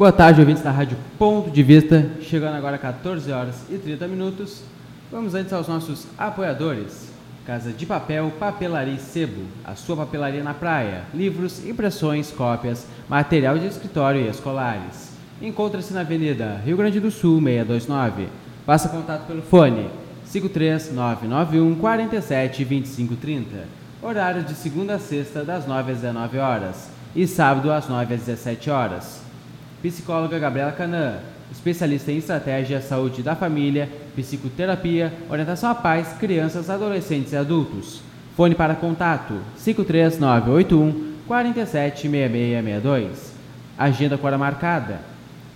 [0.00, 2.08] Boa tarde, ouvintes da Rádio Ponto de Vista.
[2.22, 4.62] Chegando agora 14 horas e 30 minutos.
[5.12, 7.10] Vamos antes aos nossos apoiadores.
[7.44, 9.42] Casa de Papel, Papelaria e Sebo.
[9.62, 11.02] A sua papelaria na praia.
[11.12, 15.12] Livros, impressões, cópias, material de escritório e escolares.
[15.42, 18.28] Encontra-se na Avenida Rio Grande do Sul, 629.
[18.64, 19.90] Faça contato pelo fone
[20.32, 23.64] 53991 47 25 30.
[24.00, 26.88] Horário de segunda a sexta, das 9 às 19 horas.
[27.14, 29.29] E sábado, às 9 às 17 horas.
[29.82, 37.32] Psicóloga Gabriela Canã, especialista em estratégia, saúde da família, psicoterapia, orientação a pais, crianças, adolescentes
[37.32, 38.02] e adultos.
[38.36, 43.32] Fone para contato 53981 476662.
[43.78, 45.00] Agenda com hora marcada.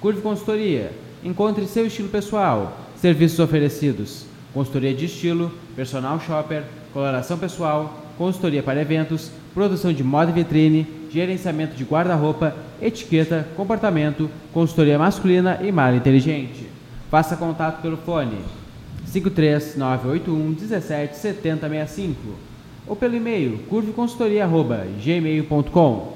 [0.00, 0.92] Curve Consultoria.
[1.22, 2.78] Encontre seu estilo pessoal.
[2.96, 6.62] Serviços oferecidos: consultoria de estilo, personal shopper,
[6.92, 14.30] coloração pessoal, consultoria para eventos, produção de moda e vitrine, gerenciamento de guarda-roupa, etiqueta, comportamento,
[14.52, 16.68] consultoria masculina e mala inteligente.
[17.10, 18.36] Faça contato pelo fone
[19.10, 22.34] 53981 17 7065
[22.86, 26.12] ou pelo e-mail curveconsultoria.gmail.com.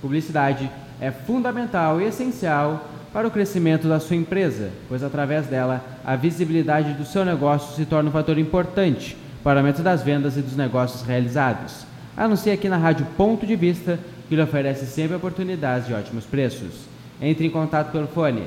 [0.00, 6.14] Publicidade é fundamental e essencial para o crescimento da sua empresa, pois através dela a
[6.16, 10.42] visibilidade do seu negócio se torna um fator importante para o aumento das vendas e
[10.42, 11.84] dos negócios realizados.
[12.16, 16.86] Anuncie aqui na Rádio Ponto de Vista, que lhe oferece sempre oportunidades de ótimos preços.
[17.20, 18.44] Entre em contato pelo fone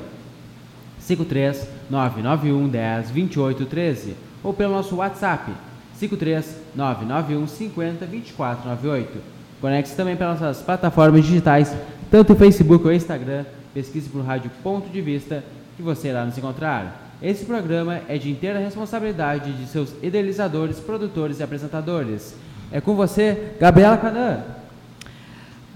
[1.00, 5.52] 53 991 10 28 13 ou pelo nosso WhatsApp
[5.94, 9.18] 53 991 50 24 98.
[9.60, 11.74] Conecte-se também pelas nossas plataformas digitais,
[12.10, 13.44] tanto o Facebook ou Instagram.
[13.74, 15.44] Pesquise por Rádio Ponto de Vista
[15.76, 17.08] que você irá nos encontrar.
[17.20, 22.34] Esse programa é de inteira responsabilidade de seus idealizadores, produtores e apresentadores.
[22.70, 24.57] É com você, Gabriela Canã.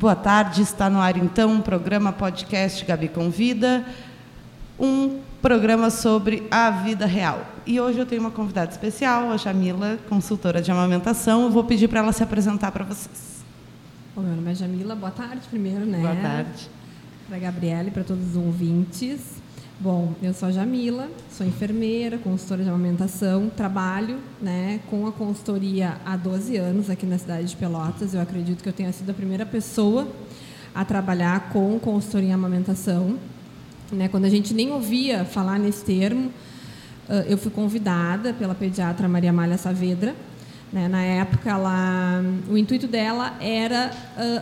[0.02, 3.86] Boa tarde, está no ar então um programa podcast Gabi Convida,
[4.76, 7.46] um programa sobre a vida real.
[7.64, 11.42] E hoje eu tenho uma convidada especial, a Jamila, consultora de amamentação.
[11.42, 13.44] Eu vou pedir para ela se apresentar para vocês.
[14.12, 16.00] Bom, meu nome é Jamila, boa tarde primeiro, né?
[16.00, 16.68] Boa tarde.
[17.28, 19.40] Para a Gabriela e para todos os ouvintes.
[19.82, 25.96] Bom, eu sou a Jamila, sou enfermeira, consultora de amamentação, trabalho né, com a consultoria
[26.06, 28.14] há 12 anos aqui na cidade de Pelotas.
[28.14, 30.06] Eu acredito que eu tenha sido a primeira pessoa
[30.72, 33.18] a trabalhar com consultoria em amamentação.
[33.90, 36.30] Né, quando a gente nem ouvia falar nesse termo,
[37.26, 40.14] eu fui convidada pela pediatra Maria Malha Saavedra.
[40.72, 43.90] Né, na época, ela, o intuito dela era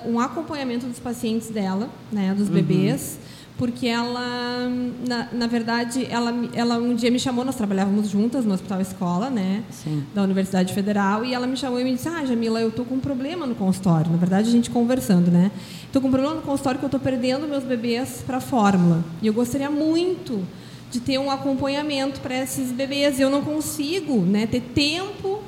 [0.05, 3.30] um acompanhamento dos pacientes dela, né, dos bebês, uhum
[3.61, 4.71] porque ela,
[5.07, 9.29] na, na verdade, ela, ela um dia me chamou, nós trabalhávamos juntas no Hospital Escola,
[9.29, 10.03] né, Sim.
[10.15, 12.95] da Universidade Federal, e ela me chamou e me disse, ah, Jamila, eu estou com
[12.95, 14.11] um problema no consultório.
[14.11, 15.51] Na verdade, a gente conversando, né,
[15.85, 19.05] estou com um problema no consultório que eu estou perdendo meus bebês para a fórmula,
[19.21, 20.43] e eu gostaria muito
[20.91, 25.43] de ter um acompanhamento para esses bebês, e eu não consigo, né, ter tempo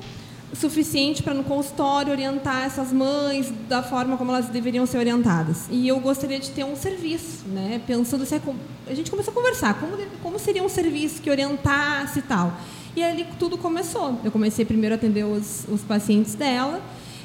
[0.54, 5.66] suficiente para no consultório orientar essas mães da forma como elas deveriam ser orientadas.
[5.70, 7.80] E eu gostaria de ter um serviço, né?
[7.86, 8.40] Pensando se é
[8.86, 12.52] a gente começou a conversar como como seria um serviço que orientasse e tal.
[12.94, 14.18] E ali tudo começou.
[14.22, 16.80] Eu comecei primeiro a atender os, os pacientes dela.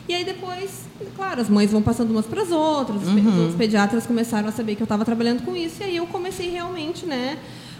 [0.08, 0.86] E aí depois,
[1.18, 3.50] claro, as mães vão passando umas para as outras, uhum.
[3.50, 6.50] os pediatras começaram a saber que eu estava trabalhando com isso, e aí eu comecei
[6.50, 7.38] realmente, né,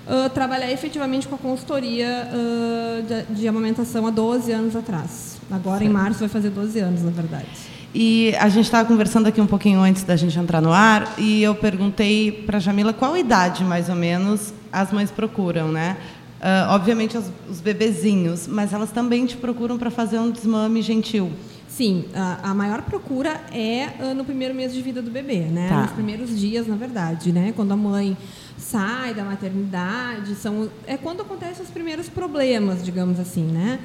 [0.08, 5.38] uh, trabalhar efetivamente com a consultoria uh, de, de, amamentação há 12 anos atrás.
[5.52, 7.48] Agora, em março, vai fazer 12 anos, na verdade.
[7.94, 11.42] E a gente estava conversando aqui um pouquinho antes da gente entrar no ar, e
[11.44, 15.98] eu perguntei para a Jamila qual idade, mais ou menos, as mães procuram, né?
[16.40, 21.32] Uh, obviamente, os, os bebezinhos, mas elas também te procuram para fazer um desmame gentil.
[21.78, 25.70] Sim, a, a, maior procura é uh, no primeiro mês de vida do bebê, né?
[25.70, 25.82] Tá.
[25.84, 27.54] Nos primeiros dias, na verdade, né?
[27.56, 28.18] Quando a mãe
[28.58, 33.80] sai da maternidade, são é quando acontecem os primeiros problemas, digamos assim, né?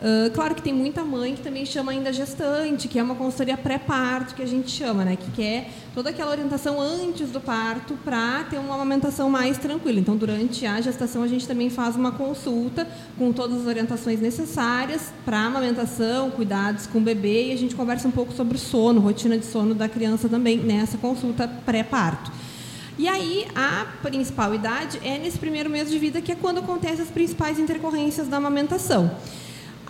[0.00, 3.54] Uh, claro que tem muita mãe que também chama ainda gestante, que é uma consultoria
[3.54, 5.14] pré-parto, que a gente chama, né?
[5.14, 10.00] Que quer toda aquela orientação antes do parto para ter uma amamentação mais tranquila.
[10.00, 12.88] Então, durante a gestação, a gente também faz uma consulta
[13.18, 18.08] com todas as orientações necessárias para amamentação, cuidados com o bebê, e a gente conversa
[18.08, 22.32] um pouco sobre sono, rotina de sono da criança também nessa consulta pré-parto.
[22.98, 27.02] E aí, a principal idade é nesse primeiro mês de vida, que é quando acontecem
[27.02, 29.10] as principais intercorrências da amamentação.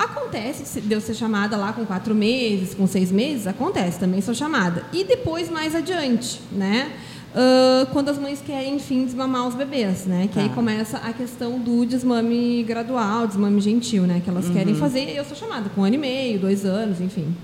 [0.00, 4.34] Acontece de eu ser chamada lá com quatro meses, com seis meses, acontece, também sou
[4.34, 4.82] chamada.
[4.94, 6.90] E depois, mais adiante, né?
[7.34, 10.26] Uh, quando as mães querem, enfim, desmamar os bebês, né?
[10.26, 10.40] Que tá.
[10.40, 14.22] aí começa a questão do desmame gradual, desmame gentil, né?
[14.24, 14.54] Que elas uhum.
[14.54, 15.14] querem fazer.
[15.14, 17.36] Eu sou chamada com um ano e meio, dois anos, enfim.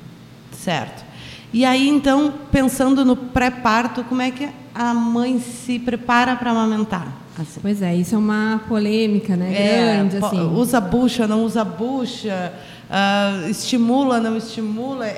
[0.50, 1.04] Certo.
[1.52, 7.25] E aí, então, pensando no pré-parto, como é que a mãe se prepara para amamentar?
[7.38, 7.60] Assim.
[7.60, 9.52] Pois é, isso é uma polêmica, né?
[9.54, 10.40] É, Grande, assim.
[10.40, 12.52] Usa bucha, não usa bucha,
[12.90, 15.06] uh, estimula, não estimula.
[15.06, 15.10] É,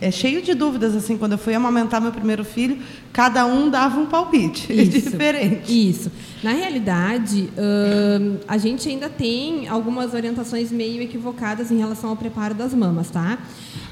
[0.00, 1.16] é, é, cheio de dúvidas, assim.
[1.16, 2.78] Quando eu fui amamentar meu primeiro filho,
[3.12, 5.90] cada um dava um palpite isso, diferente.
[5.90, 6.10] Isso.
[6.42, 12.54] Na realidade, uh, a gente ainda tem algumas orientações meio equivocadas em relação ao preparo
[12.54, 13.38] das mamas, tá?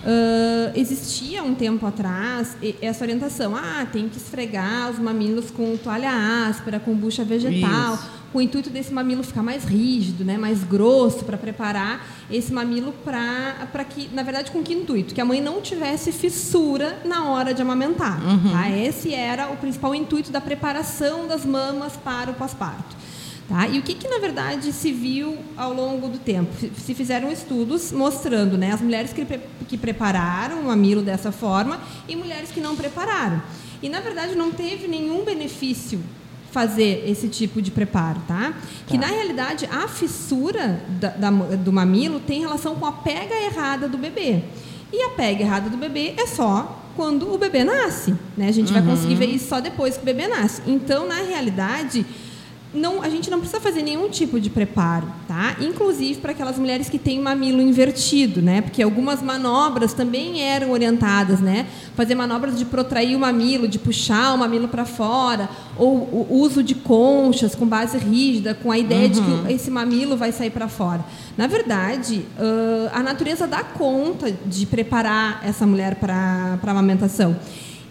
[0.03, 6.11] Uh, existia um tempo atrás essa orientação, ah, tem que esfregar os mamilos com toalha
[6.49, 8.20] áspera, com bucha vegetal, Isso.
[8.32, 12.93] Com o intuito desse mamilo ficar mais rígido, né, mais grosso, para preparar esse mamilo
[13.05, 15.15] para que, na verdade, com que intuito?
[15.15, 18.23] Que a mãe não tivesse fissura na hora de amamentar.
[18.25, 18.53] Uhum.
[18.53, 18.71] Tá?
[18.71, 22.97] Esse era o principal intuito da preparação das mamas para o pós-parto.
[23.49, 23.67] Tá?
[23.67, 26.53] E o que, que, na verdade, se viu ao longo do tempo?
[26.79, 29.26] Se fizeram estudos mostrando né, as mulheres que,
[29.67, 33.43] que prepararam o mamilo dessa forma e mulheres que não prepararam.
[33.83, 36.00] E, na verdade, não teve nenhum benefício
[36.50, 38.52] fazer esse tipo de preparo, tá?
[38.52, 38.55] tá.
[38.87, 43.88] Que na realidade a fissura da, da, do mamilo tem relação com a pega errada
[43.88, 44.43] do bebê.
[44.93, 48.49] E a pega errada do bebê é só quando o bebê nasce, né?
[48.49, 48.81] A gente uhum.
[48.81, 50.62] vai conseguir ver isso só depois que o bebê nasce.
[50.67, 52.05] Então, na realidade,
[52.73, 55.57] não, a gente não precisa fazer nenhum tipo de preparo, tá?
[55.61, 58.61] Inclusive para aquelas mulheres que têm mamilo invertido, né?
[58.61, 61.67] Porque algumas manobras também eram orientadas, né?
[61.97, 65.97] Fazer manobras de protrair o mamilo, de puxar o mamilo para fora, ou
[66.31, 69.13] o uso de conchas com base rígida, com a ideia uhum.
[69.13, 69.49] de que uhum.
[69.49, 71.05] esse mamilo vai sair para fora.
[71.37, 72.25] Na verdade,
[72.93, 77.37] a natureza dá conta de preparar essa mulher para a amamentação.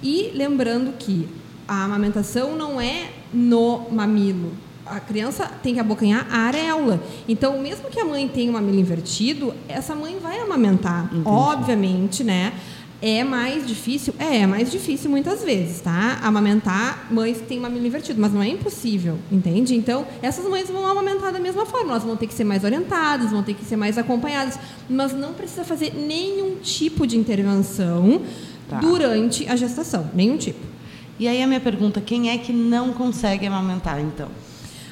[0.02, 1.28] E lembrando que
[1.68, 4.54] a amamentação não é no mamilo,
[4.90, 7.02] a criança tem que abocanhar a areola.
[7.28, 11.06] Então, mesmo que a mãe tenha um mamilo invertido, essa mãe vai amamentar.
[11.06, 11.28] Entendi.
[11.28, 12.54] Obviamente, né?
[13.02, 14.14] É mais difícil?
[14.20, 16.20] É, é mais difícil muitas vezes, tá?
[16.22, 19.74] Amamentar mães que têm mamilo invertido, mas não é impossível, entende?
[19.74, 23.32] Então, essas mães vão amamentar da mesma forma, elas vão ter que ser mais orientadas,
[23.32, 24.60] vão ter que ser mais acompanhadas,
[24.90, 28.22] mas não precisa fazer nenhum tipo de intervenção
[28.68, 28.80] tá.
[28.80, 30.60] durante a gestação, nenhum tipo.
[31.18, 34.28] E aí a minha pergunta, quem é que não consegue amamentar, então?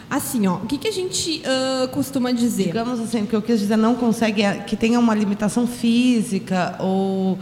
[0.10, 2.68] Assim, ó, o que, que a gente uh, costuma dizer?
[2.68, 7.38] Digamos assim, porque eu quis dizer não consegue é que tenha uma limitação física ou,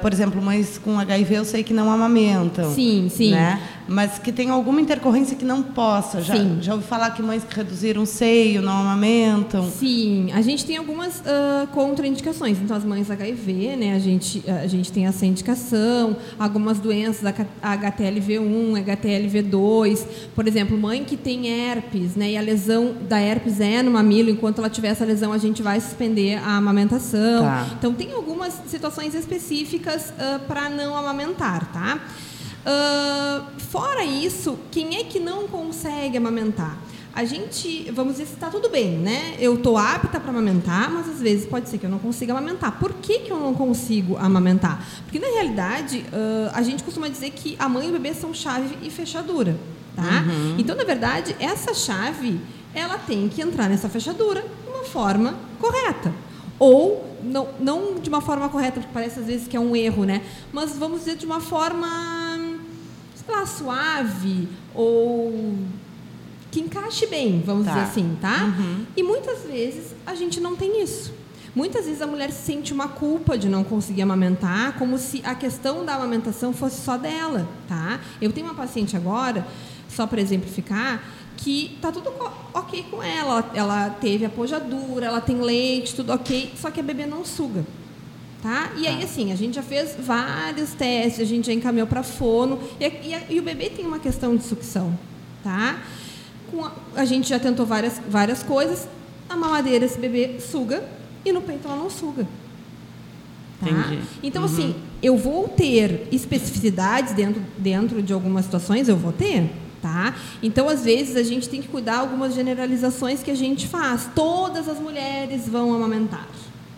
[0.00, 2.72] por exemplo, mães com HIV eu sei que não amamentam.
[2.74, 3.30] Sim, sim.
[3.30, 3.60] Né?
[3.86, 6.20] Mas que tem alguma intercorrência que não possa.
[6.20, 6.58] Já, sim.
[6.60, 9.70] já ouvi falar que mães que reduziram o seio não amamentam.
[9.70, 12.58] Sim, a gente tem algumas uh, contraindicações.
[12.58, 16.16] Então, as mães HIV, né, a gente, a gente tem essa indicação.
[16.38, 17.22] Algumas doenças,
[17.62, 20.04] HTLV1, HTLV2.
[20.34, 22.32] Por exemplo, mãe que tem herpes herpes, né?
[22.32, 25.62] E a lesão da herpes é no mamilo, enquanto ela tiver essa lesão, a gente
[25.62, 27.42] vai suspender a amamentação.
[27.42, 27.66] Tá.
[27.78, 32.00] Então, tem algumas situações específicas uh, para não amamentar, tá?
[32.64, 36.76] Uh, fora isso, quem é que não consegue amamentar?
[37.14, 39.34] A gente, vamos dizer, está tudo bem, né?
[39.40, 42.78] Eu estou apta para amamentar, mas às vezes pode ser que eu não consiga amamentar.
[42.78, 44.86] Por que, que eu não consigo amamentar?
[45.02, 48.32] Porque, na realidade, uh, a gente costuma dizer que a mãe e o bebê são
[48.32, 49.58] chave e fechadura.
[49.96, 50.02] Tá?
[50.02, 50.56] Uhum.
[50.58, 52.40] Então, na verdade, essa chave
[52.72, 56.12] ela tem que entrar nessa fechadura de uma forma correta.
[56.58, 60.04] Ou, não, não de uma forma correta, porque parece às vezes que é um erro,
[60.04, 60.22] né?
[60.52, 61.86] Mas vamos dizer de uma forma,
[63.14, 65.54] sei lá, suave ou
[66.50, 67.72] que encaixe bem, vamos tá.
[67.72, 68.44] dizer assim, tá?
[68.44, 68.86] Uhum.
[68.96, 71.12] E muitas vezes a gente não tem isso.
[71.54, 75.84] Muitas vezes a mulher sente uma culpa de não conseguir amamentar, como se a questão
[75.84, 78.00] da amamentação fosse só dela, tá?
[78.20, 79.46] Eu tenho uma paciente agora
[79.88, 81.02] só para exemplificar,
[81.38, 82.12] que tá tudo
[82.52, 83.50] ok com ela.
[83.54, 87.64] Ela teve apojadura, ela tem leite, tudo ok, só que a bebê não suga.
[88.42, 88.72] Tá?
[88.76, 89.04] E aí, tá.
[89.04, 93.34] assim, a gente já fez vários testes, a gente já encaminhou para fono, e, e,
[93.34, 94.96] e, o bebê tem uma questão de sucção.
[95.42, 95.80] Tá?
[96.94, 98.88] A, a, gente já tentou várias, várias coisas,
[99.28, 100.84] a mamadeira esse bebê suga
[101.24, 102.26] e no peito ela não suga.
[103.60, 103.70] Tá?
[103.70, 103.98] Entendi.
[104.22, 104.48] Então, uhum.
[104.48, 110.16] assim, eu vou ter especificidades dentro, dentro de algumas situações, eu vou ter, Tá?
[110.42, 114.10] Então, às vezes, a gente tem que cuidar algumas generalizações que a gente faz.
[114.12, 116.26] Todas as mulheres vão amamentar,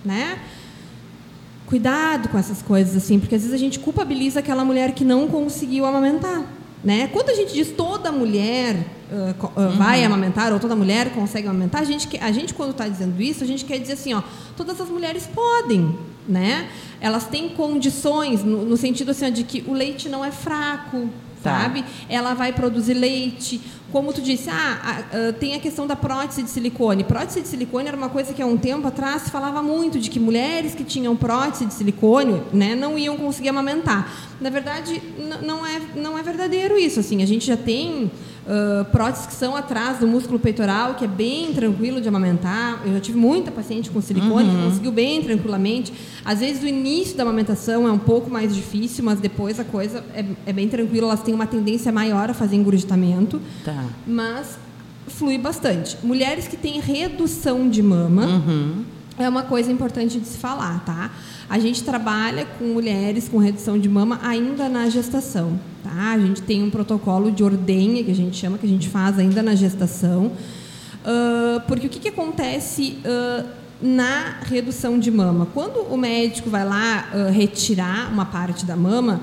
[0.04, 0.38] né?
[1.64, 5.28] Cuidado com essas coisas, assim, porque às vezes a gente culpabiliza aquela mulher que não
[5.28, 6.44] conseguiu amamentar.
[6.82, 7.08] Né?
[7.12, 8.74] Quando a gente diz toda mulher
[9.12, 10.06] uh, uh, vai uhum.
[10.06, 13.46] amamentar ou toda mulher consegue amamentar, a gente, a gente quando está dizendo isso, a
[13.46, 14.22] gente quer dizer assim, ó,
[14.56, 15.94] todas as mulheres podem,
[16.26, 16.68] né?
[17.00, 21.10] Elas têm condições no, no sentido assim ó, de que o leite não é fraco,
[21.42, 21.62] Tá.
[21.62, 21.84] sabe?
[22.08, 26.50] Ela vai produzir leite, como tu disse, ah, ah, tem a questão da prótese de
[26.50, 27.02] silicone.
[27.02, 30.10] Prótese de silicone era uma coisa que há um tempo atrás se falava muito de
[30.10, 34.12] que mulheres que tinham prótese de silicone, né, não iam conseguir amamentar.
[34.40, 35.02] Na verdade,
[35.42, 37.00] não é, não é verdadeiro isso.
[37.00, 38.10] Assim, a gente já tem
[38.50, 42.82] uh, próteses que são atrás do músculo peitoral, que é bem tranquilo de amamentar.
[42.84, 44.56] Eu já tive muita paciente com silicone uhum.
[44.56, 45.92] que conseguiu bem tranquilamente.
[46.24, 50.04] Às vezes, o início da amamentação é um pouco mais difícil, mas depois a coisa
[50.12, 51.08] é, é bem tranquila.
[51.08, 53.40] Elas têm uma tendência maior a fazer engurgitamento.
[53.64, 53.84] Tá.
[54.06, 54.58] Mas
[55.06, 55.96] flui bastante.
[56.02, 58.26] Mulheres que têm redução de mama.
[58.26, 58.84] Uhum.
[59.20, 61.10] É uma coisa importante de se falar, tá?
[61.48, 65.60] A gente trabalha com mulheres com redução de mama ainda na gestação.
[65.84, 66.12] Tá?
[66.12, 69.18] A gente tem um protocolo de ordenha, que a gente chama, que a gente faz
[69.18, 70.26] ainda na gestação.
[70.26, 73.46] Uh, porque o que, que acontece uh,
[73.82, 75.46] na redução de mama?
[75.52, 79.20] Quando o médico vai lá uh, retirar uma parte da mama,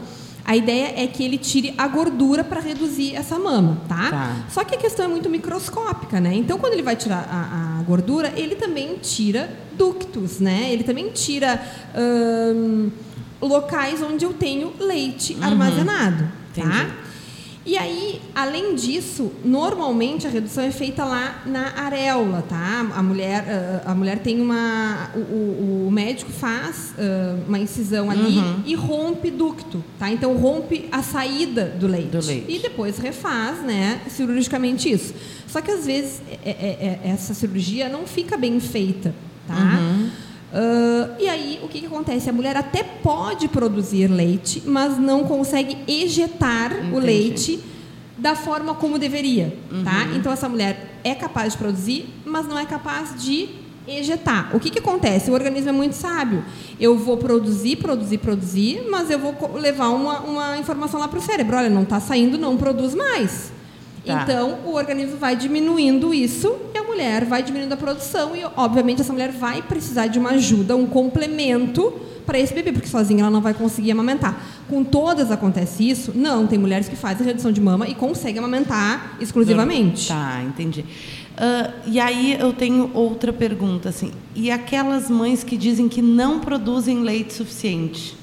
[0.48, 4.10] a ideia é que ele tire a gordura para reduzir essa mama, tá?
[4.10, 4.36] tá?
[4.50, 6.34] Só que a questão é muito microscópica, né?
[6.34, 10.72] Então, quando ele vai tirar a, a gordura, ele também tira ductos, né?
[10.72, 11.62] Ele também tira
[11.94, 12.90] hum,
[13.42, 15.44] locais onde eu tenho leite uhum.
[15.44, 16.30] armazenado.
[16.52, 16.70] Entendi.
[16.70, 17.07] Tá?
[17.68, 22.90] E aí, além disso, normalmente a redução é feita lá na areola, tá?
[22.96, 28.38] A mulher, ah, a mulher tem uma, o, o médico faz uh, uma incisão ali
[28.38, 28.64] uhum.
[28.66, 30.10] e rompe ducto, tá?
[30.10, 32.08] Então rompe a saída do leite.
[32.08, 32.50] do leite.
[32.50, 35.14] E depois refaz, né, cirurgicamente isso.
[35.46, 39.14] Só que às vezes é, é, é, essa cirurgia não fica bem feita,
[39.46, 39.56] tá?
[39.56, 40.10] Uhum.
[40.52, 42.30] Uh, e aí, o que, que, acontece?
[42.30, 46.96] A mulher até pode produzir leite, mas não consegue ejetar Entendi.
[46.96, 47.60] o leite
[48.18, 49.84] da forma como deveria, uhum.
[49.84, 50.08] tá?
[50.16, 53.50] Então, essa mulher é capaz de produzir, mas não é capaz de
[53.88, 54.56] ejetar.
[54.56, 55.30] O que, que acontece?
[55.30, 56.44] O organismo é muito sábio.
[56.80, 61.22] Eu vou produzir, produzir, produzir, mas eu vou levar uma, uma informação lá para o
[61.22, 61.56] cérebro.
[61.56, 63.52] Olha, não está saindo, não produz mais.
[64.08, 64.24] Tá.
[64.24, 69.02] Então, o organismo vai diminuindo isso e a mulher vai diminuindo a produção e, obviamente,
[69.02, 71.94] essa mulher vai precisar de uma ajuda, um complemento
[72.26, 74.42] para esse bebê, porque sozinha ela não vai conseguir amamentar.
[74.70, 76.12] Com todas acontece isso?
[76.14, 80.10] Não, tem mulheres que fazem redução de mama e conseguem amamentar exclusivamente.
[80.10, 80.82] Tá, entendi.
[80.82, 86.40] Uh, e aí eu tenho outra pergunta, assim, e aquelas mães que dizem que não
[86.40, 88.18] produzem leite suficiente?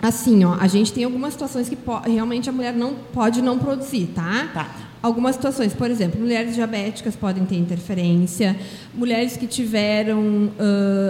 [0.00, 1.76] Assim, ó, a gente tem algumas situações que
[2.06, 4.48] realmente a mulher não pode não produzir, tá?
[4.54, 5.72] Tá algumas situações.
[5.74, 8.56] Por exemplo, mulheres diabéticas podem ter interferência,
[8.94, 10.50] mulheres que tiveram uh,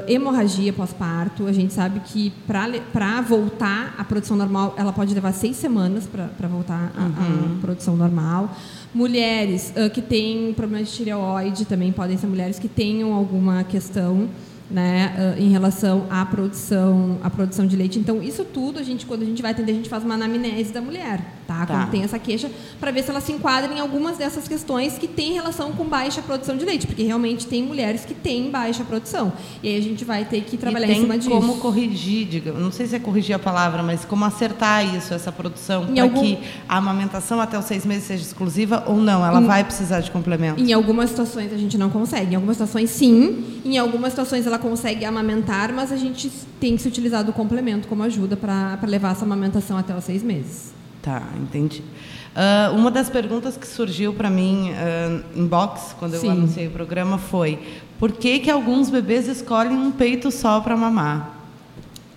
[0.07, 1.47] hemorragia pós-parto.
[1.47, 6.49] A gente sabe que para voltar à produção normal, ela pode levar seis semanas para
[6.49, 7.59] voltar à, uhum.
[7.61, 8.55] produção normal.
[8.95, 14.29] Mulheres uh, que têm problemas de tireoide também podem ser mulheres que tenham alguma questão
[14.71, 17.99] né, em relação à produção, à produção de leite.
[17.99, 20.73] Então, isso tudo, a gente, quando a gente vai atender, a gente faz uma anamnese
[20.73, 21.66] da mulher, tá?
[21.66, 21.75] tá.
[21.75, 25.09] Quando tem essa queixa, para ver se ela se enquadra em algumas dessas questões que
[25.09, 29.33] têm relação com baixa produção de leite, porque realmente tem mulheres que têm baixa produção.
[29.62, 31.30] E aí a gente vai ter que trabalhar em cima disso.
[31.30, 35.33] como corrigir, diga, não sei se é corrigir a palavra, mas como acertar isso, essa
[35.33, 36.21] produção, para algum...
[36.21, 36.38] que
[36.69, 39.47] a amamentação até os seis meses seja exclusiva ou não, ela em...
[39.47, 40.61] vai precisar de complemento?
[40.61, 44.59] Em algumas situações a gente não consegue, em algumas situações sim, em algumas situações ela
[44.59, 46.30] consegue amamentar, mas a gente
[46.61, 50.23] tem que se utilizar do complemento como ajuda para levar essa amamentação até os seis
[50.23, 50.80] meses.
[51.02, 51.83] Tá, entendi.
[52.30, 56.30] Uh, uma das perguntas que surgiu para mim uh, em box, quando eu Sim.
[56.30, 57.59] anunciei o programa, foi
[57.99, 61.38] por que, que alguns bebês escolhem um peito só para mamar?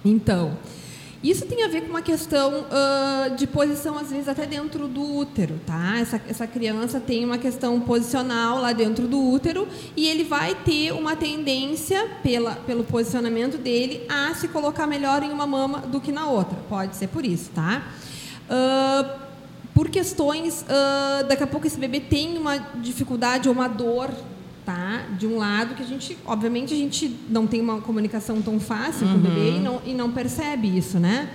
[0.06, 0.58] Então,
[1.24, 5.02] isso tem a ver com uma questão uh, de posição, às vezes, até dentro do
[5.02, 5.98] útero, tá?
[5.98, 10.92] Essa, essa criança tem uma questão posicional lá dentro do útero e ele vai ter
[10.92, 16.12] uma tendência, pela, pelo posicionamento dele, a se colocar melhor em uma mama do que
[16.12, 16.58] na outra.
[16.68, 17.88] Pode ser por isso, tá?
[18.50, 19.24] Uh,
[19.74, 24.12] por questões, uh, daqui a pouco esse bebê tem uma dificuldade ou uma dor
[24.66, 25.06] tá?
[25.18, 29.06] De um lado que a gente, obviamente, a gente não tem uma comunicação tão fácil
[29.06, 29.14] uhum.
[29.14, 31.30] com o bebê e não, e não percebe isso, né?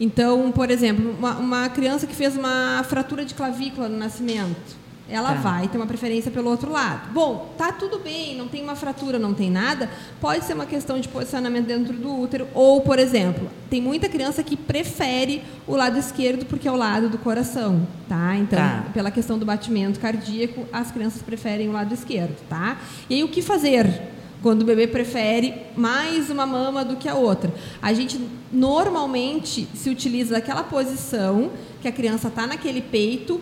[0.00, 4.76] Então, por exemplo, uma, uma criança que fez uma fratura de clavícula no nascimento,
[5.14, 5.40] ela tá.
[5.40, 7.12] vai ter uma preferência pelo outro lado.
[7.12, 9.88] Bom, tá tudo bem, não tem uma fratura, não tem nada.
[10.20, 12.48] Pode ser uma questão de posicionamento dentro do útero.
[12.52, 17.08] Ou, por exemplo, tem muita criança que prefere o lado esquerdo porque é o lado
[17.08, 18.36] do coração, tá?
[18.36, 18.86] Então, tá.
[18.92, 22.78] pela questão do batimento cardíaco, as crianças preferem o lado esquerdo, tá?
[23.08, 24.10] E aí, o que fazer?
[24.42, 27.54] Quando o bebê prefere mais uma mama do que a outra.
[27.80, 28.20] A gente
[28.52, 33.40] normalmente se utiliza daquela posição que a criança está naquele peito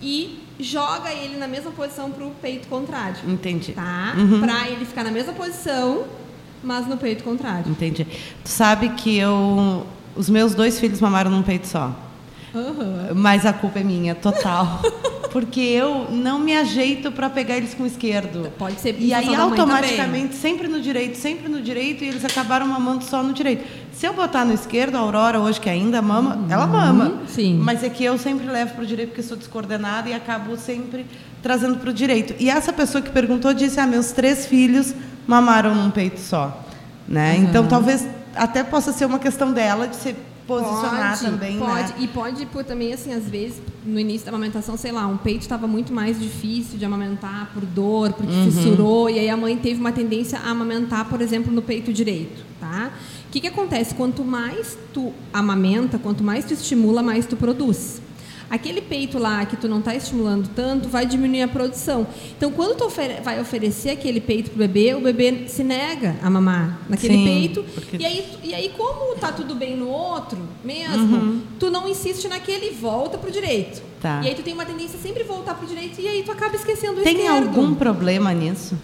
[0.00, 3.16] e joga ele na mesma posição para o peito contrário.
[3.26, 3.72] Entendi.
[3.72, 4.14] Tá?
[4.16, 4.40] Uhum.
[4.40, 6.04] Para ele ficar na mesma posição,
[6.62, 7.70] mas no peito contrário.
[7.70, 8.06] Entendi.
[8.42, 11.94] Tu sabe que eu, os meus dois filhos mamaram num peito só.
[12.54, 13.14] Uhum.
[13.14, 14.80] Mas a culpa é minha, total.
[15.34, 18.52] porque eu não me ajeito para pegar eles com o esquerdo.
[18.56, 23.02] Pode ser E aí automaticamente sempre no direito, sempre no direito e eles acabaram mamando
[23.02, 23.64] só no direito.
[23.92, 27.06] Se eu botar no esquerdo, a Aurora hoje que ainda mama, ela mama.
[27.06, 27.58] Uhum, sim.
[27.60, 31.04] Mas é que eu sempre levo para o direito porque sou descoordenada e acabo sempre
[31.42, 32.36] trazendo para o direito.
[32.38, 34.94] E essa pessoa que perguntou disse: "Ah, meus três filhos
[35.26, 36.64] mamaram num peito só",
[37.08, 37.34] né?
[37.34, 37.42] Uhum.
[37.42, 40.14] Então talvez até possa ser uma questão dela de se
[40.46, 41.92] posicionar pode, também, pode.
[41.92, 41.94] né?
[42.00, 45.42] E pode por também, assim, às vezes, no início da amamentação, sei lá, um peito
[45.42, 48.44] estava muito mais difícil de amamentar por dor, porque Uhum.
[48.50, 52.44] fissurou, e aí a mãe teve uma tendência a amamentar, por exemplo, no peito direito,
[52.60, 52.90] tá?
[53.28, 53.94] O que, que acontece?
[53.94, 58.00] Quanto mais tu amamenta, quanto mais tu estimula, mais tu produz.
[58.54, 62.06] Aquele peito lá que tu não está estimulando tanto, vai diminuir a produção.
[62.36, 66.30] Então, quando tu ofere- vai oferecer aquele peito pro bebê, o bebê se nega a
[66.30, 67.64] mamar naquele Sim, peito.
[67.74, 71.42] porque- E aí, e aí, como tá tudo bem no outro mesmo, Uhum.
[71.58, 73.82] tu não insiste naquele e volta pro direito.
[74.00, 74.20] Tá.
[74.22, 76.54] E aí tu tem uma tendência a sempre voltar pro direito e aí tu acaba
[76.54, 77.48] esquecendo o Tem esquerdo.
[77.48, 78.78] algum problema nisso?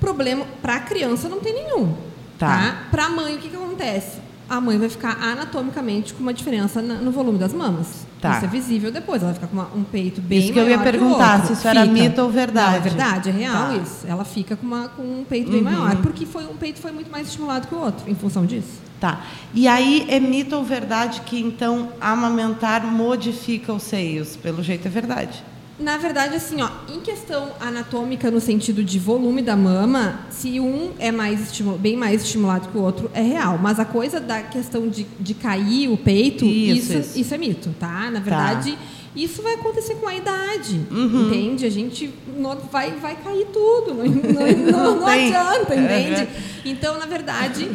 [0.00, 1.94] problema para a criança não tem nenhum.
[2.38, 2.46] Tá.
[2.48, 2.88] Tá?
[2.90, 4.18] Para a mãe o que que acontece?
[4.48, 8.06] A mãe vai ficar anatomicamente com uma diferença no volume das mamas.
[8.28, 8.36] Tá.
[8.36, 9.20] Isso é visível depois.
[9.22, 11.52] Ela vai ficar com uma- um peito bem Isso que eu ia maior perguntar, se
[11.52, 11.92] isso era Fica.
[11.92, 12.70] mito ou verdade.
[12.70, 13.76] Não, é verdade, é real Tá.
[13.76, 14.06] isso.
[14.06, 15.64] Ela fica com, uma, com um peito bem Uhum.
[15.70, 18.82] maior, porque foi, um peito foi muito mais estimulado que o outro, em função disso.
[18.98, 19.20] Tá.
[19.52, 24.36] E aí é mito ou verdade que então amamentar modifica os seios?
[24.36, 25.44] Pelo jeito é verdade.
[25.78, 30.92] Na verdade, assim, ó, em questão anatômica, no sentido de volume da mama, se um
[31.00, 33.58] é mais bem mais estimulado que o outro, é real.
[33.60, 37.18] Mas a coisa da questão de, de cair o peito, Isso, isso, isso.
[37.18, 37.34] isso.
[37.34, 38.08] é mito, tá?
[38.08, 38.78] Na verdade,
[39.16, 41.26] isso vai acontecer com a idade, Uhum.
[41.26, 41.66] entende?
[41.66, 46.20] A gente não- vai, vai cair tudo, não, não- não- não adianta, entende?
[46.22, 46.26] Uhum.
[46.66, 47.68] Então, na verdade,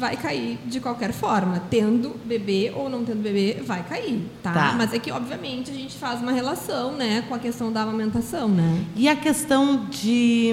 [0.00, 1.62] vai cair de qualquer forma.
[1.70, 4.52] Tendo bebê ou não tendo bebê, vai cair, tá?
[4.52, 4.74] Tá.
[4.76, 8.48] Mas é que, obviamente, a gente faz uma relação, né, com a questão da amamentação,
[8.48, 8.80] né?
[8.96, 10.52] E a questão de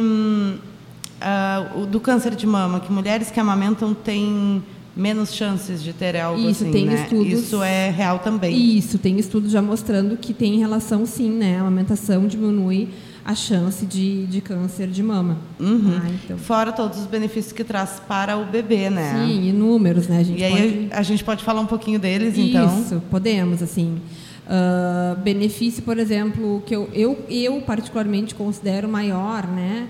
[1.75, 4.61] o- do câncer de mama, que mulheres que amamentam têm
[4.95, 7.03] menos chances de ter algo Isso, assim, tem né?
[7.03, 8.55] estudos- Isso é real também.
[8.77, 11.57] Isso, tem estudos já mostrando que tem relação sim, né?
[11.57, 12.89] A amamentação diminui
[13.27, 15.37] a chance de, de câncer de mama.
[15.59, 15.99] Uhum.
[16.01, 16.37] Ah, então.
[16.37, 19.13] Fora todos os benefícios que traz para o bebê, né?
[19.25, 20.19] Sim, inúmeros, né?
[20.19, 20.51] A gente E aí
[20.87, 20.93] pode...
[20.93, 22.79] a gente pode falar um pouquinho deles, então.
[22.81, 23.99] Isso, podemos, assim.
[24.47, 29.87] Ah, benefício, por exemplo, que eu, eu, eu particularmente considero maior, né?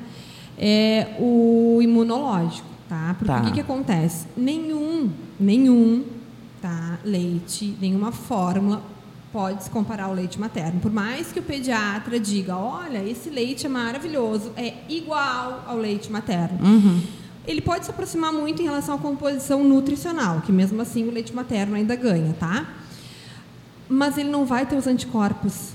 [0.57, 3.15] É o imunológico, tá?
[3.19, 3.41] Porque Tá.
[3.41, 4.25] o que, que acontece?
[4.35, 6.03] Nenhum, nenhum
[6.59, 8.81] tá, leite, nenhuma fórmula
[9.31, 10.79] pode se comparar ao leite materno.
[10.79, 16.11] Por mais que o pediatra diga, olha, esse leite é maravilhoso, é igual ao leite
[16.11, 16.57] materno.
[16.63, 17.01] Uhum.
[17.45, 21.33] Ele pode se aproximar muito em relação à composição nutricional, que mesmo assim o leite
[21.33, 22.67] materno ainda ganha, tá?
[23.89, 25.69] Mas ele não vai ter os anticorpos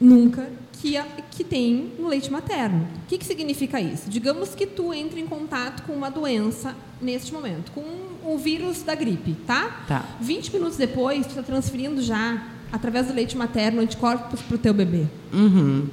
[0.00, 2.86] nunca que, a- que tem no leite materno.
[3.04, 4.10] O que, que significa isso?
[4.10, 7.82] Digamos que tu entre em contato com uma doença neste momento, com
[8.24, 9.84] o vírus da gripe, tá?
[9.88, 10.04] Tá.
[10.20, 14.74] 20 minutos depois, tu está transferindo já, através do leite materno, anticorpos para o teu
[14.74, 15.06] bebê.
[15.32, 15.88] Uhum.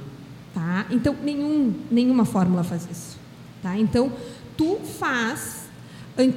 [0.54, 0.86] Tá?
[0.90, 3.18] Então, nenhum, nenhuma fórmula faz isso.
[3.62, 3.76] Tá?
[3.76, 4.12] Então,
[4.56, 5.64] tu faz,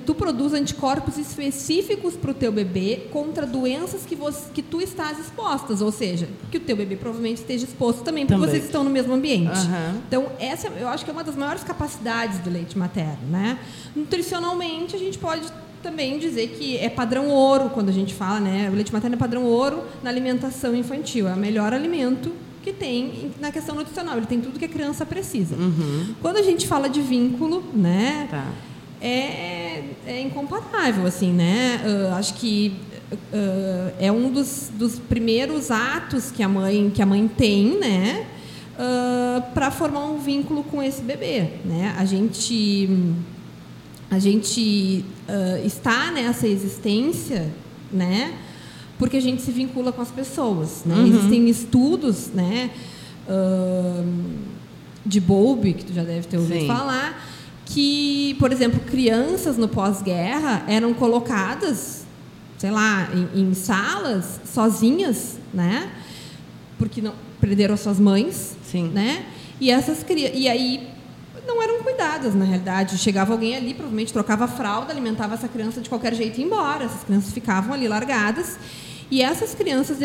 [0.06, 5.20] tu produz anticorpos específicos para o teu bebê contra doenças que, você, que tu estás
[5.20, 8.50] expostas, ou seja, que o teu bebê provavelmente esteja exposto também, porque Também.
[8.50, 9.52] vocês estão no mesmo ambiente.
[9.52, 10.02] Aham.
[10.08, 13.28] Então, essa eu acho que é uma das maiores capacidades do leite materno.
[13.30, 13.60] Né?
[13.96, 15.46] Nutricionalmente, a gente pode
[15.82, 18.70] também dizer que é padrão ouro quando a gente fala, né?
[18.72, 21.28] O leite materno é padrão ouro na alimentação infantil.
[21.28, 22.32] É o melhor alimento
[22.64, 24.18] que tem na questão nutricional.
[24.18, 25.56] Ele tem tudo que a criança precisa.
[26.22, 28.28] Quando a gente fala de vínculo, né?
[28.30, 28.46] Tá.
[29.02, 31.82] é, é incomparável, assim, né?
[32.12, 32.76] Ah, acho que
[33.34, 38.28] ah, é um dos, dos primeiros atos que a mãe, que a mãe tem, né?
[39.56, 41.96] para formar um vínculo com esse bebê, né?
[41.98, 42.88] A gente,
[44.10, 47.52] a gente ah, está nessa existência,
[47.92, 48.34] né?
[48.98, 50.96] Porque a gente se vincula com as pessoas, né?
[51.08, 52.72] Existem estudos, né?
[53.30, 54.04] ah,
[55.06, 56.68] de Bowlby, que tu já deve ter ouvido Sim.
[56.68, 57.26] falar,
[57.66, 62.06] que, por exemplo, crianças no pós-guerra eram colocadas,
[62.58, 65.90] sei lá, em, em salas sozinhas, né?
[66.78, 68.90] Porque não perderam as suas mães, Sim.
[68.90, 69.26] né?
[69.60, 70.88] E essas e aí
[71.48, 72.98] não eram cuidadas, na realidade.
[72.98, 76.46] Chegava alguém ali, provavelmente trocava a fralda, alimentava essa criança de qualquer jeito e ia
[76.46, 76.84] embora.
[76.86, 78.60] Essas crianças ficavam ali largadas.
[79.10, 79.98] E essas crianças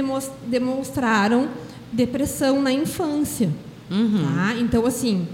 [0.46, 1.48] demonstraram
[1.92, 3.50] depressão na infância.
[4.34, 4.54] tá?
[4.60, 5.26] Então, assim,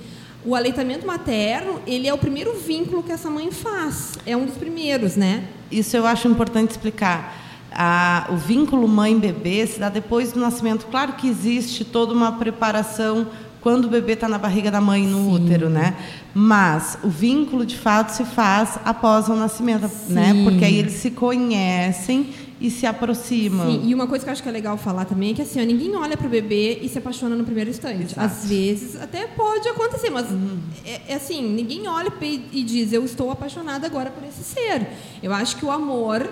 [0.45, 4.19] o aleitamento materno, ele é o primeiro vínculo que essa mãe faz.
[4.25, 5.45] É um dos primeiros, né?
[5.71, 7.37] Isso eu acho importante explicar.
[7.71, 10.87] a, o vínculo mãe-bebê se dá depois do nascimento.
[10.87, 13.27] Claro que existe toda uma preparação
[13.61, 15.45] quando o bebê está na barriga da mãe no Sim.
[15.45, 15.97] útero, né?
[16.35, 20.13] Mas o vínculo de fato se faz após o nascimento, Sim.
[20.13, 20.35] né?
[20.45, 23.71] Porque aí eles se conhecem e se aproximam.
[23.71, 25.61] Sim, e uma coisa que eu acho que é legal falar também é que assim,
[25.61, 28.13] ó, ninguém olha para o bebê e se apaixona no primeiro instante.
[28.13, 28.21] Exato.
[28.21, 30.59] Às vezes até pode acontecer, mas uhum.
[30.85, 34.89] é, é, assim, ninguém olha e diz eu estou apaixonada agora por esse ser.
[35.23, 36.29] Eu acho que o amor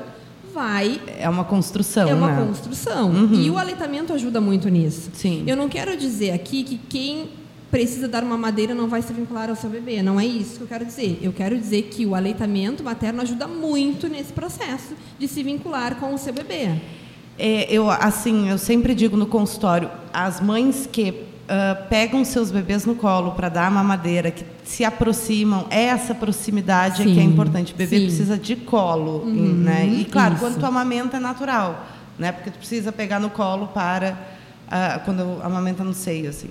[0.57, 0.99] vai.
[1.19, 2.09] É uma construção.
[2.09, 2.47] É uma né?
[2.47, 3.11] construção.
[3.11, 3.35] Uhum.
[3.35, 5.11] E o aleitamento ajuda muito nisso.
[5.13, 5.45] Sim.
[5.47, 7.29] Eu não quero dizer aqui que quem
[7.71, 10.03] precisa dar uma madeira não vai se vincular ao seu bebê.
[10.03, 11.19] Não é isso que eu quero dizer.
[11.21, 16.15] Eu quero dizer que o aleitamento materno ajuda muito nesse processo de se vincular com
[16.15, 16.71] o seu bebê.
[17.39, 22.87] É, eu assim, eu sempre digo no consultório, as mães que uh, pegam seus bebês
[22.87, 27.23] no colo para dar a mamadeira, que se aproximam, essa proximidade sim, é que é
[27.23, 27.73] importante.
[27.73, 28.07] O bebê sim.
[28.07, 29.87] precisa de colo, uhum, né?
[29.87, 30.43] E claro, isso.
[30.43, 31.87] quando tu amamenta é natural,
[32.19, 32.33] né?
[32.33, 34.19] Porque tu precisa pegar no colo para
[34.67, 36.51] uh, quando amamenta no seio, assim.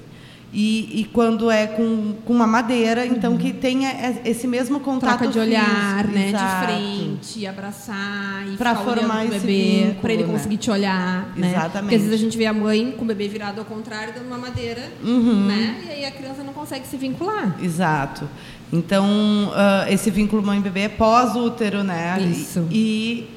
[0.58, 3.38] E, e, quando é com, com uma madeira, então uhum.
[3.38, 8.74] que tenha esse mesmo contato Troca de olhar, físico, né, de frente, abraçar e pra
[8.74, 10.32] formar o bebê, para ele né?
[10.32, 11.50] conseguir te olhar, né?
[11.50, 11.82] Exatamente.
[11.82, 14.28] Porque às vezes a gente vê a mãe com o bebê virado ao contrário dando
[14.28, 15.46] uma madeira, uhum.
[15.46, 15.84] né?
[15.88, 17.58] E aí a criança não consegue se vincular.
[17.62, 18.26] Exato.
[18.72, 19.06] Então,
[19.50, 22.18] uh, esse vínculo mãe-bebê é pós-útero, né?
[22.22, 22.66] Isso.
[22.72, 23.28] E,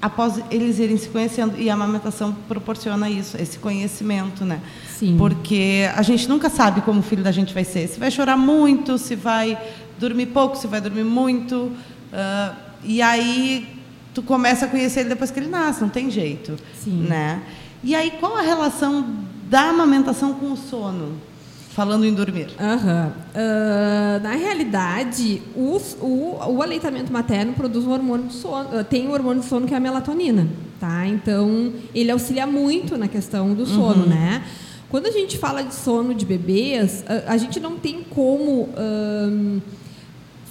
[0.00, 4.60] após eles irem se conhecendo e a amamentação proporciona isso, esse conhecimento, né?
[4.88, 5.16] Sim.
[5.18, 7.86] Porque a gente nunca sabe como o filho da gente vai ser.
[7.88, 9.58] Se vai chorar muito, se vai
[9.98, 11.56] dormir pouco, se vai dormir muito.
[11.56, 13.68] Uh, e aí
[14.14, 17.06] tu começa a conhecer ele depois que ele nasce, não tem jeito, Sim.
[17.06, 17.42] né?
[17.84, 19.06] E aí qual a relação
[19.48, 21.29] da amamentação com o sono?
[21.70, 22.48] Falando em dormir.
[22.58, 23.08] Uhum.
[23.08, 29.06] Uh, na realidade, os, o, o, aleitamento materno produz um hormônio do sono, uh, tem
[29.06, 30.48] um hormônio do sono que é a melatonina,
[30.80, 31.06] tá?
[31.06, 34.08] Então, ele auxilia muito na questão do sono, uhum.
[34.08, 34.42] né?
[34.88, 39.60] Quando a gente fala de sono de bebês, a, a gente não tem como um,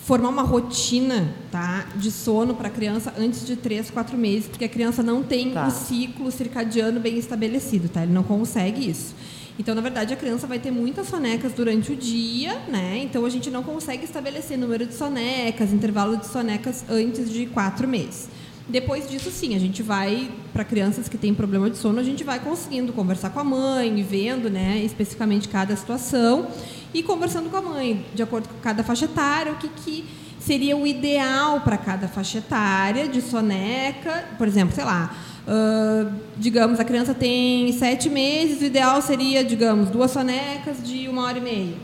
[0.10, 4.63] formar uma rotina tá, de sono para a criança antes de 3, 4 meses, porque
[4.63, 5.67] a criança não tem tá.
[5.67, 8.03] o ciclo circadiano bem estabelecido, tá?
[8.03, 9.13] Ele não consegue isso.
[9.60, 12.98] Então, na verdade, a criança vai ter muitas sonecas durante o dia, né?
[13.04, 17.86] Então, a gente não consegue estabelecer número de sonecas, intervalo de sonecas antes de quatro
[17.86, 18.30] meses.
[18.69, 22.24] Depois disso, sim, a gente vai, para crianças que têm problema de sono, a gente
[22.24, 26.48] vai conseguindo conversar com a mãe, vendo né, especificamente cada situação
[26.93, 30.06] e conversando com a mãe, de acordo com cada faixa etária, o que, que
[30.39, 35.13] seria o ideal para cada faixa etária de soneca, por exemplo, sei lá,
[35.47, 41.23] Uh, digamos, a criança tem sete meses, o ideal seria, digamos, duas sonecas de uma
[41.23, 41.75] hora e meia,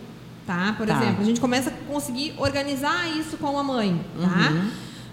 [0.45, 0.75] tá?
[0.77, 0.95] Por tá.
[0.95, 4.51] exemplo, a gente começa a conseguir organizar isso com a mãe, tá?
[4.51, 4.69] Uhum.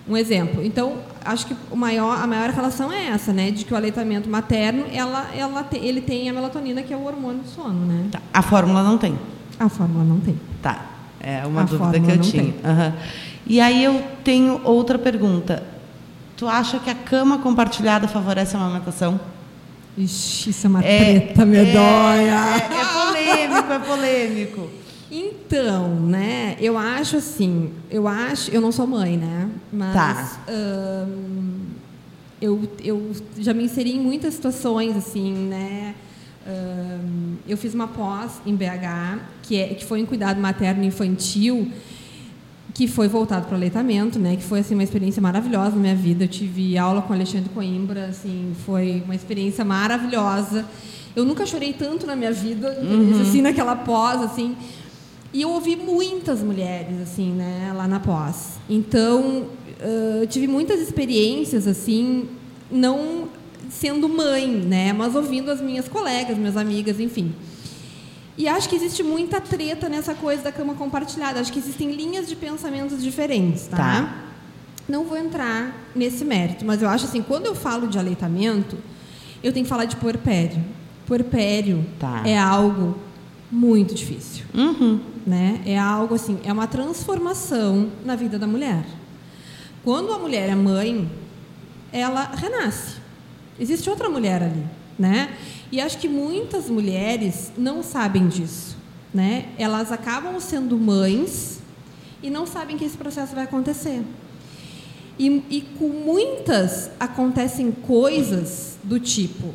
[0.09, 0.64] Um exemplo.
[0.64, 3.50] Então, acho que o maior, a maior relação é essa, né?
[3.50, 7.05] De que o aleitamento materno, ela, ela te, ele tem a melatonina, que é o
[7.05, 8.09] hormônio do sono, né?
[8.11, 8.20] Tá.
[8.35, 9.16] A fórmula não tem?
[9.59, 10.38] A fórmula não tem.
[10.61, 10.87] Tá.
[11.20, 12.42] É uma a dúvida que eu tinha.
[12.42, 12.92] Uhum.
[13.46, 15.62] E aí eu tenho outra pergunta.
[16.37, 19.21] Tu acha que a cama compartilhada favorece a amamentação?
[19.97, 22.40] Ixi, isso é uma é, treta medonha.
[22.57, 24.71] É, é polêmico, é polêmico.
[25.11, 29.51] Então, né, eu acho assim, eu acho, eu não sou mãe, né?
[29.71, 30.38] Mas tá.
[30.49, 31.66] hum,
[32.40, 35.95] eu, eu já me inseri em muitas situações, assim, né?
[36.47, 41.71] Hum, eu fiz uma pós em BH, que, é, que foi em cuidado materno infantil,
[42.74, 44.37] que foi voltado para o aleitamento, né?
[44.37, 46.24] Que foi assim uma experiência maravilhosa na minha vida.
[46.24, 50.64] Eu tive aula com Alexandre Coimbra, assim, foi uma experiência maravilhosa.
[51.14, 53.20] Eu nunca chorei tanto na minha vida, uhum.
[53.20, 54.56] assim, naquela pós, assim.
[55.35, 58.58] E eu ouvi muitas mulheres, assim, né, lá na pós.
[58.68, 59.46] Então,
[59.80, 62.28] uh, tive muitas experiências, assim,
[62.70, 63.28] não
[63.70, 67.32] sendo mãe, né, mas ouvindo as minhas colegas, minhas amigas, enfim.
[68.37, 71.40] E acho que existe muita treta nessa coisa da cama compartilhada.
[71.40, 73.77] Acho que existem linhas de pensamentos diferentes, tá?
[73.77, 74.14] tá.
[74.88, 78.77] Não vou entrar nesse mérito, mas eu acho assim, quando eu falo de aleitamento,
[79.42, 80.64] eu tenho que falar de puerpério.
[81.07, 82.23] Puerpério tá.
[82.25, 82.99] é algo
[83.51, 84.45] muito difícil.
[84.55, 85.01] Uhum.
[85.27, 85.61] Né?
[85.66, 88.85] É algo assim, é uma transformação na vida da mulher.
[89.85, 91.11] Quando a mulher é mãe,
[91.92, 92.97] ela renasce.
[93.61, 94.64] Existe outra mulher ali,
[94.99, 95.37] né?
[95.72, 98.76] E acho que muitas mulheres não sabem disso,
[99.12, 99.46] né?
[99.56, 101.61] Elas acabam sendo mães
[102.22, 104.02] e não sabem que esse processo vai acontecer.
[105.18, 109.54] E, e com muitas acontecem coisas do tipo,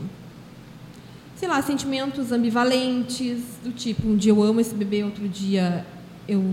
[1.35, 5.85] sei lá, sentimentos ambivalentes, do tipo, um dia eu amo esse bebê, outro dia
[6.27, 6.43] eu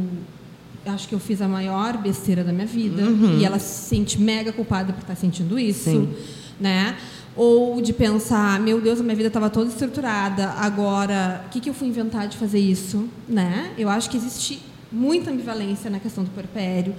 [0.84, 3.02] acho que eu fiz a maior besteira da minha vida.
[3.02, 3.38] Uhum.
[3.38, 5.84] E ela se sente mega culpada por estar sentindo isso.
[5.84, 6.14] Sim.
[6.60, 6.96] né?
[7.36, 11.68] Ou de pensar, meu Deus, a minha vida estava toda estruturada, agora, o que, que
[11.68, 13.72] eu fui inventar de fazer isso, né?
[13.76, 16.94] Eu acho que existe muita ambivalência na questão do puerpério.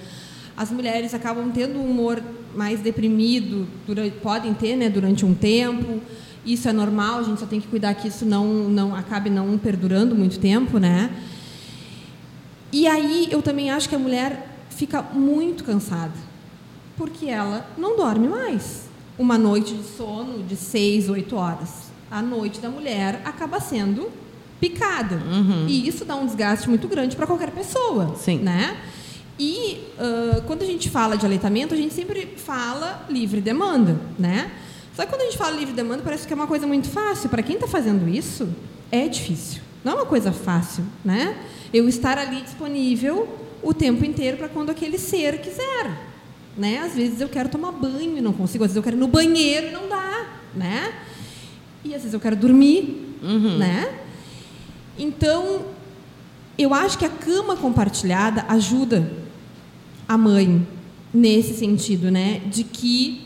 [0.58, 2.22] As mulheres acabam tendo um humor
[2.54, 6.02] mais deprimido, durante, podem ter, né, durante um tempo.
[6.46, 9.58] Isso é normal, a gente só tem que cuidar que isso não, não acabe não
[9.58, 11.10] perdurando muito tempo, né?
[12.72, 16.14] E aí eu também acho que a mulher fica muito cansada,
[16.98, 18.85] porque ela não dorme mais.
[19.18, 21.86] Uma noite de sono de seis, oito horas.
[22.12, 24.12] A noite da mulher acaba sendo
[24.60, 25.16] picada.
[25.16, 25.66] Uhum.
[25.68, 28.16] E isso dá um desgaste muito grande para qualquer pessoa.
[28.16, 28.40] Sim.
[28.40, 28.78] Né?
[29.38, 34.52] E uh, quando a gente fala de aleitamento, a gente sempre fala livre demanda, né?
[34.96, 37.30] Só que quando a gente fala livre demanda, parece que é uma coisa muito fácil.
[37.30, 38.48] Para quem está fazendo isso,
[38.90, 39.62] é difícil.
[39.84, 41.38] Não é uma coisa fácil, né?
[41.74, 43.28] Eu estar ali disponível
[43.62, 45.92] o tempo inteiro para quando aquele ser quiser,
[46.58, 46.80] né?
[46.80, 49.08] Às vezes eu quero tomar banho e não consigo, às vezes eu quero ir no
[49.08, 50.94] banheiro e não dá, né?
[51.84, 53.58] E às vezes eu quero dormir, Uhum.
[53.58, 54.00] né?
[54.98, 55.66] Então,
[56.58, 59.12] eu acho que a cama compartilhada ajuda
[60.08, 60.66] a mãe
[61.14, 62.40] nesse sentido, né?
[62.46, 63.22] De que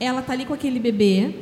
[0.00, 1.34] ela tá ali com aquele bebê,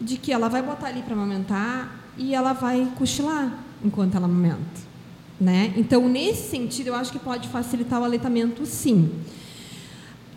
[0.00, 4.58] de que ela vai botar ali para amamentar e ela vai cochilar enquanto ela amamenta,
[5.40, 5.72] né?
[5.76, 9.10] Então, nesse sentido, eu acho que pode facilitar o aleitamento, sim.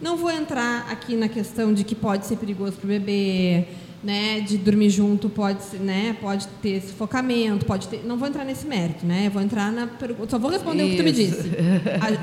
[0.01, 3.65] Não vou entrar aqui na questão de que pode ser perigoso para o bebê,
[4.03, 4.39] né?
[4.39, 6.17] De dormir junto pode, né?
[6.19, 8.01] Pode ter sufocamento, pode ter.
[8.03, 9.29] Não vou entrar nesse mérito, né?
[9.31, 10.31] Vou entrar na pergunta.
[10.31, 11.43] Só vou responder o que tu me Isso.
[11.43, 11.51] disse.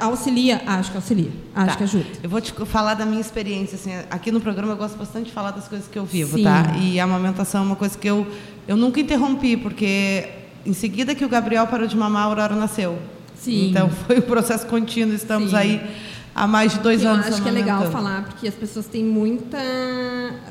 [0.00, 1.76] A- Auxilia, acho que auxilia, acho Tá.
[1.76, 2.04] que ajuda.
[2.20, 3.76] Eu vou te falar da minha experiência.
[3.76, 6.42] Assim, aqui no programa eu gosto bastante de falar das coisas que eu vivo, Sim.
[6.44, 6.74] tá?
[6.82, 8.26] E a amamentação é uma coisa que eu,
[8.66, 10.28] eu nunca interrompi, porque
[10.66, 12.98] em seguida que o Gabriel parou de mamar, a Aurora nasceu.
[13.36, 13.70] Sim.
[13.70, 15.14] Então foi um processo contínuo.
[15.14, 15.56] Estamos Sim.
[15.56, 15.80] aí
[16.34, 19.04] há mais de dois eu anos acho que é legal falar, porque as pessoas têm
[19.04, 19.58] muita.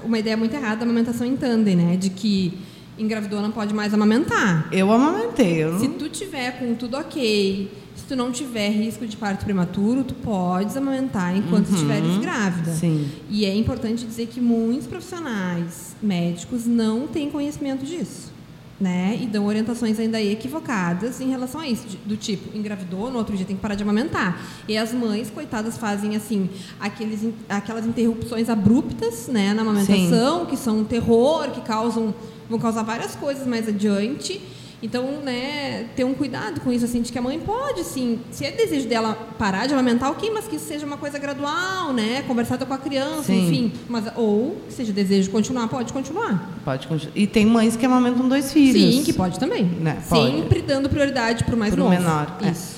[0.04, 1.96] uma ideia muito errada da amamentação em tandem, né?
[1.96, 2.58] De que
[2.98, 4.68] engravidou não pode mais amamentar.
[4.72, 5.64] Eu amamentei.
[5.64, 5.80] Eu não...
[5.80, 10.16] Se tu tiver com tudo ok, se tu não tiver risco de parto prematuro, tu
[10.16, 12.72] podes amamentar enquanto estiveres grávida.
[12.72, 12.78] Uhum.
[12.78, 13.10] Sim.
[13.30, 18.37] E é importante dizer que muitos profissionais médicos não têm conhecimento disso.
[18.80, 19.18] Né?
[19.20, 23.44] E dão orientações ainda equivocadas em relação a isso, do tipo, engravidou, no outro dia
[23.44, 24.40] tem que parar de amamentar.
[24.68, 26.48] E as mães, coitadas, fazem assim,
[26.80, 32.14] aqueles, aquelas interrupções abruptas né, na amamentação, que são um terror, que causam,
[32.48, 34.40] vão causar várias coisas mais adiante.
[34.82, 38.46] Então, né, ter um cuidado com isso, assim, de que a mãe pode, sim, se
[38.46, 42.24] é desejo dela parar de amamentar, ok, mas que isso seja uma coisa gradual, né,
[42.28, 43.48] conversada com a criança, Sim.
[43.48, 43.74] enfim.
[43.90, 46.52] Mas, ou, que seja desejo de continuar, pode continuar.
[46.64, 47.18] Pode continuar.
[47.18, 48.96] E tem mães que amamentam dois filhos.
[48.96, 49.64] Sim, que pode também.
[49.66, 50.32] Né, pode.
[50.32, 51.96] Sempre dando prioridade para o mais Pro novo.
[51.96, 52.50] menor, é.
[52.50, 52.78] Isso.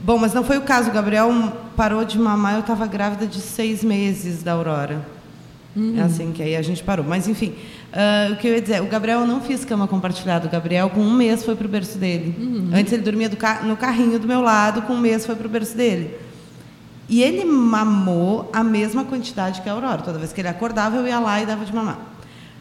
[0.00, 0.90] Bom, mas não foi o caso.
[0.90, 1.30] O Gabriel
[1.74, 5.04] parou de mamar, eu estava grávida de seis meses da Aurora.
[5.78, 5.94] Uhum.
[5.98, 7.04] É assim que aí a gente parou.
[7.06, 7.54] Mas enfim,
[7.92, 10.46] ah, o que eu ia dizer, o Gabriel eu não fiz cama compartilhada.
[10.46, 12.34] O Gabriel, com um mês, foi pro berço dele.
[12.38, 12.70] Uhum.
[12.74, 15.48] Antes ele dormia do ca- no carrinho do meu lado, com um mês foi pro
[15.48, 16.16] berço dele.
[17.08, 20.02] E ele mamou a mesma quantidade que a Aurora.
[20.02, 21.98] Toda vez que ele acordava, eu ia lá e dava de mamar.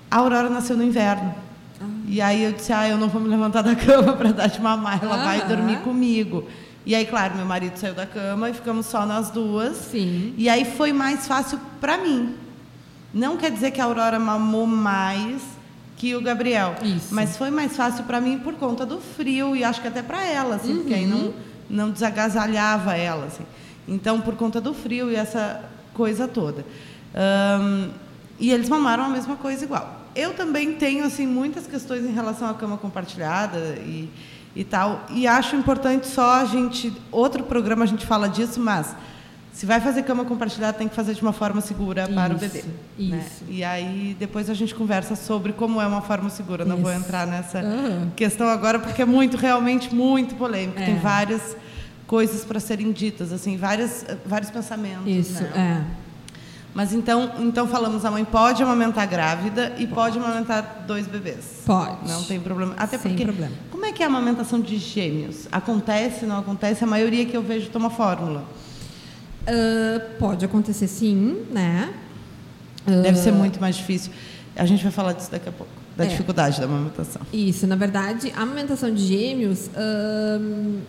[0.10, 1.34] A Aurora nasceu no inverno.
[1.82, 1.86] Ah.
[2.08, 4.62] E aí eu disse, ah, eu não vou me levantar da cama para dar de
[4.62, 6.46] mamar, ela vai dormir comigo.
[6.86, 9.76] E aí, claro, meu marido saiu da cama e ficamos só nós duas.
[9.76, 10.34] Sim.
[10.38, 12.34] E aí foi mais fácil para mim.
[13.18, 15.42] Não quer dizer que a Aurora mamou mais
[15.96, 17.08] que o Gabriel, Isso.
[17.16, 20.24] mas foi mais fácil para mim por conta do frio e acho que até para
[20.24, 21.34] ela, assim, porque aí Uhum.
[21.70, 23.44] não não desagasalhava ela, assim.
[23.88, 26.64] Então, por conta do frio e essa coisa toda.
[27.14, 27.90] Ahn,
[28.40, 30.02] e eles mamaram a mesma coisa igual.
[30.16, 34.10] Eu também tenho assim muitas questões em relação à cama compartilhada e,
[34.56, 35.04] e tal.
[35.10, 36.94] E acho importante só a gente.
[37.12, 38.96] Outro programa a gente fala disso, mas
[39.58, 42.46] se vai fazer cama compartilhada, tem que fazer de uma forma segura para o Isso,
[42.46, 42.64] bebê.
[43.00, 43.26] né?
[43.26, 43.44] isso.
[43.50, 46.64] E aí depois a gente conversa sobre como é uma forma segura.
[46.64, 47.00] Não vou Isso.
[47.00, 48.12] entrar nessa Aham.
[48.16, 50.80] questão agora porque é muito, realmente muito polêmico.
[50.80, 50.86] É.
[50.86, 51.58] Tem várias
[52.06, 55.08] coisas para serem ditas, assim, várias, vários pensamentos.
[55.08, 55.84] Isso, né?
[55.92, 56.08] é.
[56.72, 61.64] Mas então, então falamos, a mãe pode amamentar grávida e pode, amamentar dois bebês.
[61.66, 62.08] Pode.
[62.08, 62.76] Não tem problema.
[62.78, 63.26] Até Sem porque.
[63.26, 63.56] problema.
[63.72, 65.48] Como é que é a amamentação de gêmeos?
[65.52, 66.84] Acontece, não acontece?
[66.84, 68.46] A maioria que eu vejo toma fórmula.
[69.48, 71.94] Ah, pode acontecer sim, né?
[72.86, 74.12] Deve Ah, ser muito mais difícil.
[74.56, 76.08] A gente vai falar disso daqui a pouco, da É.
[76.08, 77.22] dificuldade da amamentação.
[77.34, 80.80] Isso, na verdade, a amamentação de gêmeos, ahn,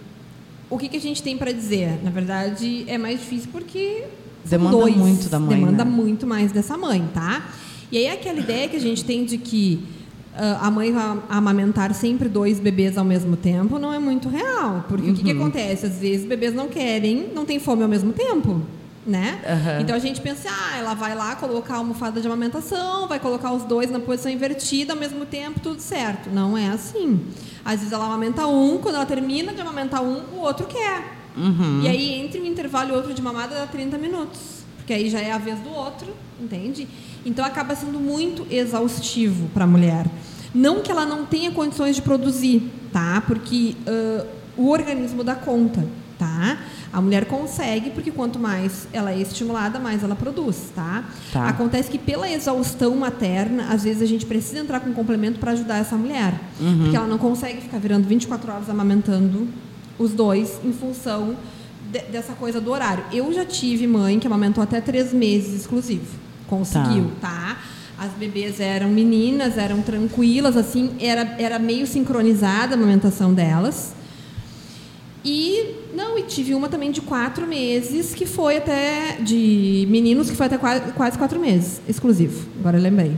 [0.70, 2.00] o que, que a gente tem para dizer?
[2.02, 4.04] Na verdade, é mais difícil porque
[4.44, 5.90] Demanda dois, muito da mãe, Demanda né?
[5.90, 7.46] muito mais dessa mãe, tá?
[7.92, 9.97] E aí aquela ideia que a gente tem de que ah,
[10.60, 15.10] a mãe vai amamentar sempre dois bebês ao mesmo tempo não é muito real, porque
[15.10, 15.40] o que, que Uhum.
[15.42, 15.86] acontece?
[15.86, 18.60] Às vezes os bebês não querem, não têm fome ao mesmo tempo.
[19.06, 19.40] né?
[19.48, 19.80] Aham.
[19.80, 23.52] Então a gente pensa, ah, ela vai lá colocar a almofada de amamentação, vai colocar
[23.52, 26.28] os dois na posição invertida ao mesmo tempo, tudo certo.
[26.28, 27.18] Não é assim.
[27.64, 31.16] Às vezes ela amamenta um, quando ela termina de amamentar um, o outro quer.
[31.34, 31.80] Uhum.
[31.84, 34.40] E aí, entre um intervalo e outro de mamada, dá 30 minutos.
[34.76, 36.86] Porque aí já é a vez do outro, entende?
[37.28, 40.06] Então acaba sendo muito exaustivo para a mulher.
[40.54, 43.22] Não que ela não tenha condições de produzir, tá?
[43.26, 44.24] Porque ãh,
[44.56, 45.86] o organismo dá conta,
[46.18, 46.58] tá?
[46.90, 51.04] A mulher consegue, porque quanto mais ela é estimulada, mais ela produz, tá?
[51.30, 51.48] Tá.
[51.48, 55.52] Acontece que pela exaustão materna, às vezes a gente precisa entrar com um complemento para
[55.52, 56.32] ajudar essa mulher.
[56.82, 59.46] Porque ela não consegue ficar virando 24 horas amamentando
[59.98, 61.36] os dois em função
[61.92, 63.04] de- dessa coisa do horário.
[63.12, 66.06] Eu já tive mãe que amamentou até três meses exclusivo.
[66.48, 67.58] Conseguiu, tá?
[67.98, 73.94] As bebês eram meninas, eram tranquilas, assim, era, era meio sincronizada a amamentação delas.
[75.24, 80.36] E não, e tive uma também de quatro meses que foi até de meninos que
[80.36, 82.48] foi até quase, quase quatro meses, exclusivo.
[82.60, 83.16] Agora eu lembrei.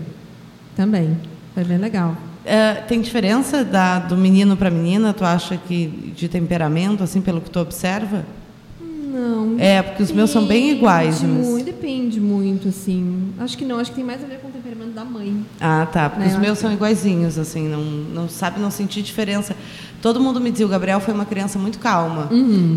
[0.75, 1.16] Também.
[1.55, 2.16] Foi bem legal.
[2.45, 5.12] É, tem diferença da, do menino para menina?
[5.12, 8.25] Tu acha que de temperamento, assim, pelo que tu observa?
[9.12, 9.57] Não.
[9.59, 11.20] É, porque os meus são bem iguais.
[11.20, 13.33] Depende mas- muito, depende muito, assim.
[13.38, 15.44] Acho que não, acho que tem mais a ver com o temperamento da mãe.
[15.61, 16.09] Ah, tá.
[16.09, 19.57] Porque Né, os eu meus são iguaizinhos, assim, não, não sabe, não sentir diferença.
[20.01, 22.29] Todo mundo me dizia, o Gabriel foi uma criança muito calma.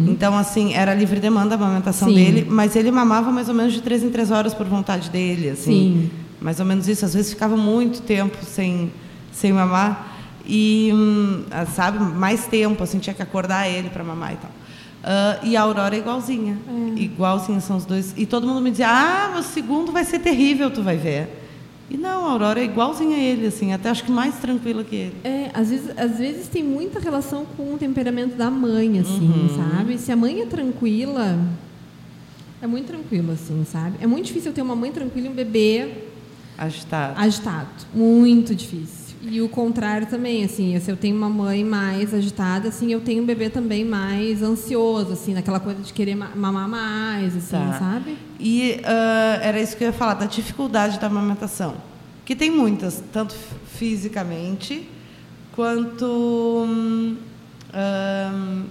[0.07, 2.15] Então, assim, era livre demanda a amamentação Uhum.
[2.15, 2.23] Sim.
[2.23, 5.49] dele, mas ele mamava mais ou menos de três em três horas por vontade dele,
[5.51, 5.63] assim.
[5.71, 6.09] Sim.
[6.41, 7.05] Mais ou menos isso.
[7.05, 8.91] Às vezes ficava muito tempo sem,
[9.31, 10.09] sem mamar.
[10.45, 14.51] E, hum, ah, sabe, mais tempo, assim, tinha que acordar ele para mamar e tal.
[15.03, 16.57] Ah, e a Aurora é igualzinha.
[16.95, 18.13] Igualzinha são os dois.
[18.15, 21.41] E todo mundo me dizia, ah, o segundo vai ser terrível, tu vai ver.
[21.89, 24.95] E não, a Aurora é igualzinha a ele, assim, até acho que mais tranquila que
[24.95, 25.15] ele.
[25.23, 29.49] É, às vezes, às vezes tem muita relação com o temperamento da mãe, assim, Uhum.
[29.71, 29.97] sabe?
[29.97, 31.37] Se a mãe é tranquila,
[32.61, 33.97] é muito tranquilo, assim, sabe?
[33.99, 35.89] É muito difícil eu ter uma mãe tranquila e um bebê
[36.57, 37.19] Agitado.
[37.19, 37.67] agitado.
[37.93, 39.02] Muito difícil.
[39.25, 43.23] E o contrário também, assim, se eu tenho uma mãe mais agitada, assim, eu tenho
[43.23, 47.79] um bebê também mais ansioso, assim, naquela coisa de querer ma- mamar mais, assim, Tá.
[47.79, 48.17] sabe?
[48.39, 51.75] E ah, era isso que eu ia falar, da dificuldade da amamentação.
[52.25, 53.33] Que tem muitas, tanto
[53.67, 54.87] fisicamente
[55.55, 56.05] quanto
[56.67, 57.15] hum,
[57.73, 58.63] hum,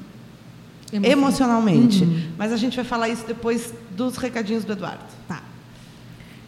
[1.02, 2.06] emocionalmente.
[2.36, 5.02] Mas a gente vai falar isso depois dos recadinhos do Eduardo.
[5.26, 5.42] Tá.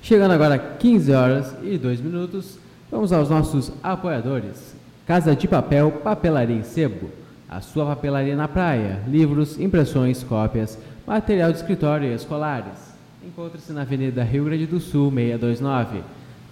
[0.02, 2.58] Chegando agora 15 horas e 2 minutos,
[2.94, 4.72] vamos aos nossos apoiadores.
[5.04, 7.10] Casa de Papel Papelaria em Sebo.
[7.50, 9.00] A sua papelaria na praia.
[9.08, 12.94] Livros, impressões, cópias, material de escritório e escolares.
[13.26, 16.02] Encontre-se na Avenida Rio Grande do Sul, 629.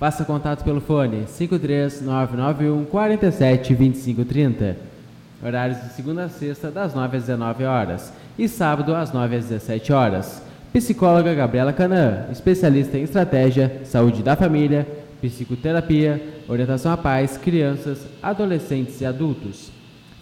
[0.00, 4.76] Faça contato pelo fone 53991 47 25 30.
[5.44, 8.12] Horários de segunda a sexta, das 9 às 19 horas.
[8.37, 10.42] E sábado, às 9 às 17 horas.
[10.72, 19.00] Psicóloga Gabriela Canã, especialista em estratégia, saúde da família, psicoterapia, orientação a pais, crianças, adolescentes
[19.00, 19.70] e adultos.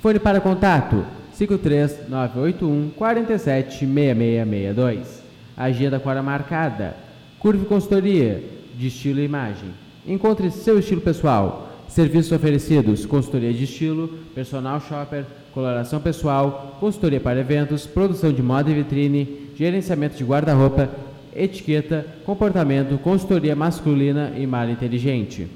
[0.02, 1.04] Fone para contato
[1.36, 5.22] 53981 47 6662.
[5.56, 6.94] Agenda com hora marcada.
[7.38, 8.44] Curve Consultoria,
[8.76, 9.70] de estilo e imagem.
[10.06, 11.70] Encontre seu estilo pessoal.
[11.88, 18.70] Serviços oferecidos: consultoria de estilo, personal shopper, coloração pessoal, consultoria para eventos, produção de moda
[18.70, 20.88] e vitrine, gerenciamento de guarda-roupa,
[21.34, 25.48] etiqueta, comportamento, consultoria masculina e mala inteligente.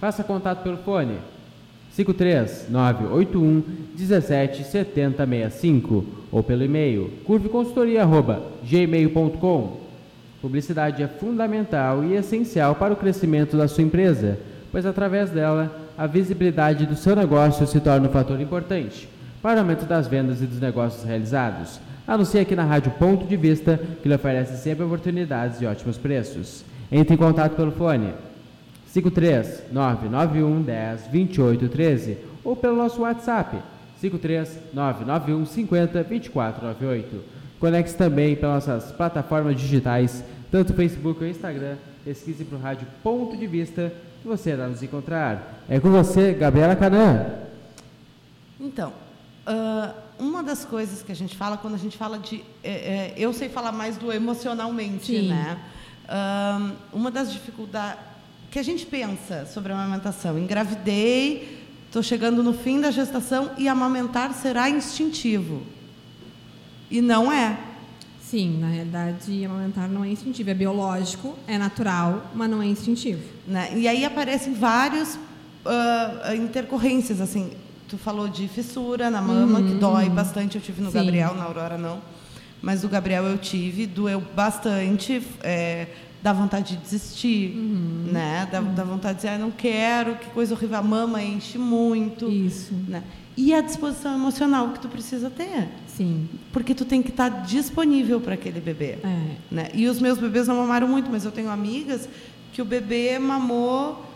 [0.00, 1.18] Faça contato pelo fone
[1.92, 3.62] 53 981
[3.94, 9.84] 17 70 65 ou pelo e-mail curveconsultoria@gmail.com.
[10.42, 14.38] Publicidade é fundamental e essencial para o crescimento da sua empresa,
[14.70, 19.08] pois através dela a visibilidade do seu negócio se torna um fator importante
[19.40, 21.78] para o aumento das vendas e dos negócios realizados.
[22.06, 26.62] Anuncie aqui na Rádio Ponto de Vista, que lhe oferece sempre oportunidades e ótimos preços.
[26.92, 28.12] Entre em contato pelo fone
[28.88, 33.56] 53 991 10 28 13 ou pelo nosso WhatsApp
[34.00, 37.24] 53 991 50 24 98.
[37.58, 41.76] Conecte-se também pelas nossas plataformas digitais, tanto Facebook ou Instagram.
[42.04, 43.90] Pesquise para o Rádio Ponto de Vista
[44.20, 45.64] que você irá nos encontrar.
[45.70, 47.24] É com você, Gabriela Canã.
[48.60, 48.92] Então,
[49.46, 52.42] ah, uma das coisas que a gente fala quando a gente fala de.
[52.62, 55.28] é, é, eu sei falar mais do emocionalmente, Sim.
[55.28, 55.58] né?
[56.08, 58.02] Ah, uma das dificuldades
[58.50, 60.38] que a gente pensa sobre a amamentação.
[60.38, 65.62] Engravidei, estou chegando no fim da gestação e amamentar será instintivo.
[66.90, 67.58] E não é.
[68.20, 73.22] Sim, na realidade, amamentar não é instintivo, é biológico, é natural, mas não é instintivo.
[73.46, 73.72] Né?
[73.76, 75.18] E aí aparecem várias
[75.66, 77.50] ah, intercorrências, assim.
[77.88, 80.56] Tu falou de fissura na mama, que dói bastante.
[80.56, 80.98] Eu tive no Sim.
[80.98, 82.00] Gabriel, na Aurora não.
[82.62, 85.86] Mas do Gabriel eu tive, doeu bastante, é,
[86.22, 88.08] dá vontade de desistir, Uhum.
[88.10, 88.48] né?
[88.50, 92.26] Dá, dá vontade de dizer, ah, não quero, que coisa horrível, a mama enche muito.
[92.30, 92.72] Isso.
[92.88, 93.02] Né?
[93.36, 95.68] E a disposição emocional que tu precisa ter.
[95.86, 96.26] Sim.
[96.52, 98.96] Porque tu tem que estar disponível para aquele bebê.
[99.04, 99.26] É.
[99.50, 99.68] Né?
[99.74, 102.08] E os meus bebês não mamaram muito, mas eu tenho amigas
[102.52, 104.06] que o bebê mamou,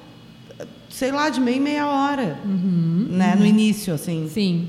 [0.89, 3.35] sei lá, de meia em meia hora, né?
[3.37, 4.23] No início, assim.
[4.23, 4.29] Uhum.
[4.29, 4.69] Sim.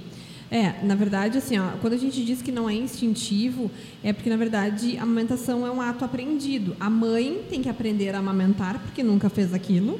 [0.51, 3.69] É, na verdade, assim, ó, quando a gente diz que não é instintivo,
[4.03, 6.75] é porque, na verdade, a amamentação é um ato aprendido.
[6.79, 9.99] A mãe tem que aprender a amamentar, porque nunca fez aquilo,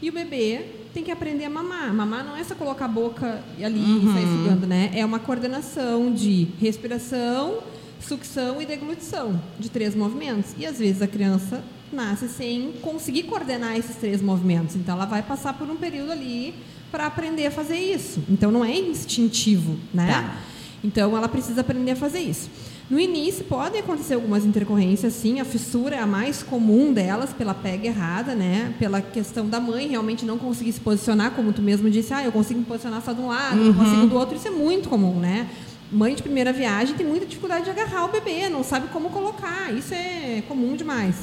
[0.00, 0.62] e o bebê
[0.94, 1.92] tem que aprender a mamar.
[1.92, 4.90] Mamar não é só colocar a boca ali e sair sugando, né?
[4.94, 7.58] É uma coordenação de respiração,
[8.00, 10.54] sucção e deglutição, de três movimentos.
[10.58, 11.62] E, às vezes, a criança
[11.94, 14.76] nasce sem conseguir coordenar esses três movimentos.
[14.76, 16.54] Então, ela vai passar por um período ali
[16.92, 18.22] para aprender a fazer isso.
[18.28, 20.12] Então não é instintivo, né?
[20.12, 20.36] Tá.
[20.84, 22.50] Então ela precisa aprender a fazer isso.
[22.90, 25.40] No início podem acontecer algumas intercorrências, sim.
[25.40, 28.74] A fissura é a mais comum delas pela pega errada, né?
[28.78, 32.30] Pela questão da mãe realmente não conseguir se posicionar, como tu mesmo disse, ah, eu
[32.30, 34.36] consigo me posicionar só de um lado, não consigo do outro.
[34.36, 35.48] Isso é muito comum, né?
[35.90, 39.72] Mãe de primeira viagem tem muita dificuldade de agarrar o bebê, não sabe como colocar.
[39.72, 41.16] Isso é comum demais.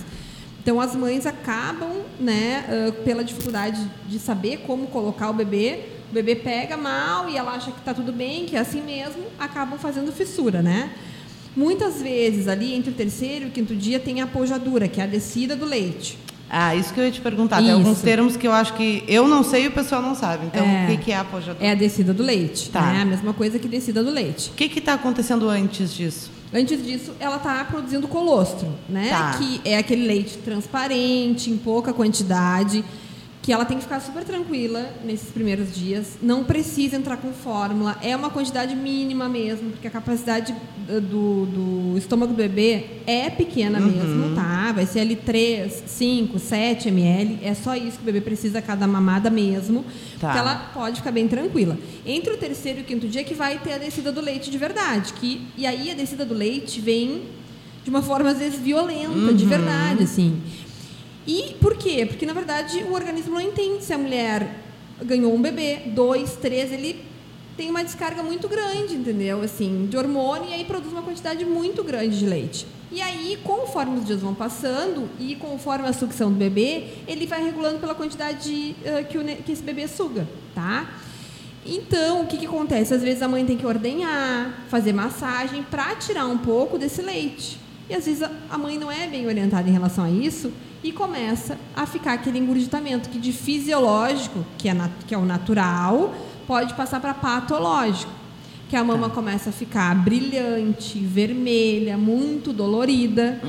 [0.62, 5.80] Então as mães acabam, né, pela dificuldade de saber como colocar o bebê,
[6.12, 9.24] o bebê pega mal e ela acha que está tudo bem, que é assim mesmo,
[9.40, 10.92] acabam fazendo fissura, né?
[11.56, 15.04] Muitas vezes ali entre o terceiro e o quinto dia tem a apojadura, que é
[15.04, 16.18] a descida do leite.
[16.50, 17.58] Ah, isso que eu ia te perguntar.
[17.58, 20.48] Tem alguns termos que eu acho que eu não sei e o pessoal não sabe.
[20.48, 20.92] Então, É.
[20.92, 21.62] o que, é apojador?
[21.64, 22.82] É a descida do leite, Tá.
[22.92, 23.02] né?
[23.04, 24.50] A mesma coisa que descida do leite.
[24.50, 26.32] O que está acontecendo antes disso?
[26.54, 29.10] Antes disso, ela está produzindo colostro, né?
[29.10, 29.38] Tá.
[29.38, 32.84] Que é aquele leite transparente, em pouca quantidade,
[33.42, 36.18] que ela tem que ficar super tranquila nesses primeiros dias.
[36.22, 40.54] Não precisa entrar com fórmula, é uma quantidade mínima mesmo, porque a capacidade
[40.90, 43.88] eh, do, do estômago do bebê é pequena Uhum.
[43.88, 44.74] mesmo, tá?
[44.74, 48.62] Vai ser ali 3, 5, 7 ml, é só isso que o bebê precisa a
[48.62, 49.86] cada mamada mesmo.
[50.20, 50.34] Tá.
[50.34, 51.78] Que ela pode ficar bem tranquila.
[52.06, 54.58] Entre o terceiro e o quinto dia que vai ter a descida do leite de
[54.58, 57.22] verdade, que e aí a descida do leite vem
[57.86, 60.42] de uma forma às vezes violenta, de verdade, assim.
[61.28, 62.06] E por quê?
[62.06, 64.56] Porque na verdade o organismo não entende se a mulher
[65.04, 67.04] ganhou um bebê, dois, três, ele
[67.56, 69.42] tem uma descarga muito grande, entendeu?
[69.42, 72.66] Assim, de hormônio e aí produz uma quantidade muito grande de leite.
[72.92, 77.44] E aí, conforme os dias vão passando e conforme a sucção do bebê, ele vai
[77.44, 80.90] regulando pela quantidade eh, que, o que esse bebê suga, tá?
[81.66, 82.94] Então, o que, que acontece?
[82.94, 87.60] Às vezes a mãe tem que ordenhar, fazer massagem para tirar um pouco desse leite.
[87.90, 90.52] E às vezes a mãe não é bem orientada em relação a isso
[90.84, 94.76] e começa a ficar aquele engurgitamento que de fisiológico, que é,
[95.08, 96.14] que é o natural,
[96.48, 98.12] pode passar para patológico.
[98.70, 103.42] Que a mama começa a ficar brilhante, vermelha, muito dolorida.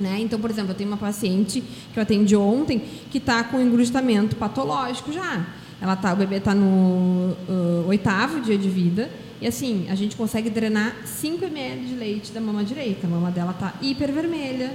[0.00, 0.18] Né?
[0.20, 1.60] Então, por exemplo, eu tenho uma paciente
[1.92, 5.44] que eu atendi ontem que está com engurgitamento patológico já.
[5.80, 9.10] Ela tá, o bebê está no ah, oitavo dia de vida
[9.40, 13.06] e assim, a gente consegue drenar 5 ml de leite da mama direita.
[13.06, 14.72] A mama dela está hipervermelha,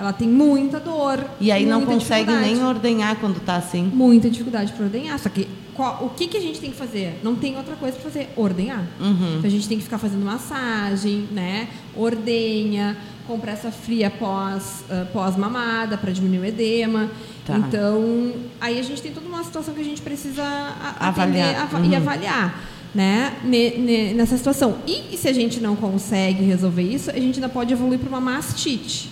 [0.00, 1.22] ela tem muita dor.
[1.40, 3.84] E aí não consegue nem ordenhar quando está assim.
[3.94, 5.18] Muita dificuldade para ordenhar.
[5.18, 7.20] Só que qual- o que, que a gente tem que fazer?
[7.22, 8.82] Não tem outra coisa para fazer, ordenhar.
[8.98, 9.34] Uhum.
[9.38, 11.68] Então a gente tem que ficar fazendo massagem, né?
[11.94, 12.96] Ordenha,
[13.26, 17.10] compressa fria pós, ah, pós-mamada para diminuir o edema.
[17.46, 17.56] Tá.
[17.58, 21.48] Então, aí a gente tem toda uma situação que a gente precisa a- Avaliar.
[21.48, 21.90] atender ava- Uhum.
[21.90, 22.60] e avaliar.
[22.92, 24.78] Né, ne- ne- nessa situação.
[24.84, 28.08] E, e se a gente não consegue resolver isso, a gente ainda pode evoluir para
[28.08, 29.08] uma mastite.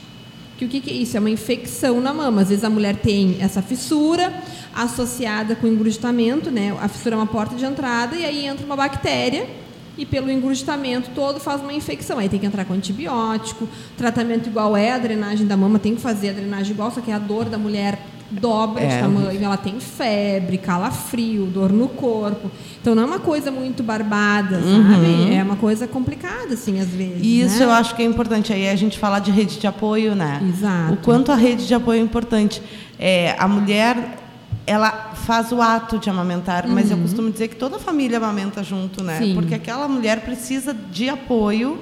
[0.58, 1.16] Que o que, que é isso?
[1.16, 2.42] É uma infecção na mama.
[2.42, 4.34] Às vezes a mulher tem essa fissura
[4.74, 6.76] associada com engurgitamento, né?
[6.80, 9.48] A fissura é uma porta de entrada e aí entra uma bactéria
[9.96, 12.18] e pelo engurgitamento todo faz uma infecção.
[12.18, 16.00] Aí tem que entrar com antibiótico, tratamento igual é a drenagem da mama, tem que
[16.00, 17.96] fazer a drenagem igual, só que a dor da mulher
[18.30, 18.88] dobra É.
[18.88, 22.50] de tamanho, ela tem febre, calafrio, dor no corpo.
[22.80, 25.34] Então não é uma coisa muito barbada, sabe?
[25.34, 27.20] É uma coisa complicada, assim, às vezes.
[27.22, 27.64] E isso né?
[27.64, 28.52] eu acho que é importante.
[28.52, 30.40] Aí a gente falar de rede de apoio, né?
[30.48, 30.94] Exato.
[30.94, 32.62] O quanto a rede de apoio é importante.
[32.98, 34.18] É, a mulher,
[34.66, 38.62] ela faz o ato de amamentar, mas eu costumo dizer que toda a família amamenta
[38.62, 39.18] junto, né?
[39.18, 39.26] Uhum.
[39.26, 39.34] Sim.
[39.34, 41.78] Porque aquela mulher precisa de apoio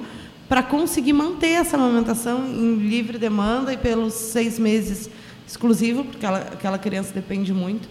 [0.47, 5.09] para conseguir manter essa amamentação em livre demanda e pelos seis meses
[5.47, 7.87] exclusivo, porque ela, aquela criança depende muito.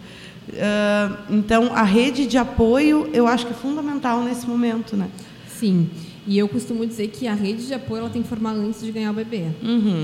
[0.54, 5.08] Ah, então, a rede de apoio, eu acho que é fundamental nesse momento, né?
[5.48, 5.88] Sim.
[6.26, 8.90] E eu costumo dizer que a rede de apoio ela tem que formar antes de
[8.90, 9.44] ganhar o bebê.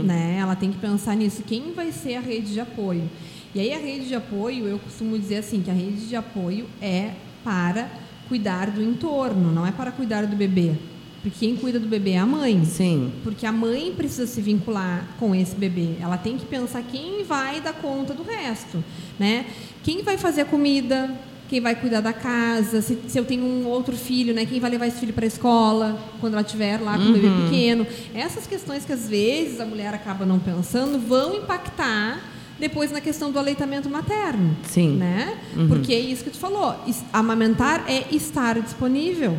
[0.04, 0.38] Né?
[0.38, 1.42] Ela tem que pensar nisso.
[1.42, 3.10] Quem vai ser a rede de apoio?
[3.54, 6.66] E aí a rede de apoio, eu costumo dizer assim, que a rede de apoio
[6.80, 7.10] é
[7.44, 7.90] para
[8.28, 10.74] cuidar do entorno, não é para cuidar do bebê.
[11.22, 12.64] Porque quem cuida do bebê é a mãe.
[12.64, 13.12] Sim.
[13.22, 15.90] Porque a mãe precisa se vincular com esse bebê.
[16.00, 18.82] Ela tem que pensar quem vai dar conta do resto,
[19.18, 19.46] né?
[19.84, 21.14] Quem vai fazer a comida,
[21.48, 24.44] quem vai cuidar da casa, se, se eu tenho um outro filho, né?
[24.44, 27.28] Quem vai levar esse filho para a escola quando ela estiver lá com o bebê
[27.44, 27.86] pequeno.
[28.12, 32.20] Essas questões que às vezes a mulher acaba não pensando vão impactar
[32.58, 34.56] depois na questão do aleitamento materno.
[34.64, 34.96] Sim.
[34.96, 35.38] Né?
[35.68, 36.74] Porque é isso que tu falou.
[37.12, 39.36] Amamentar é estar disponível.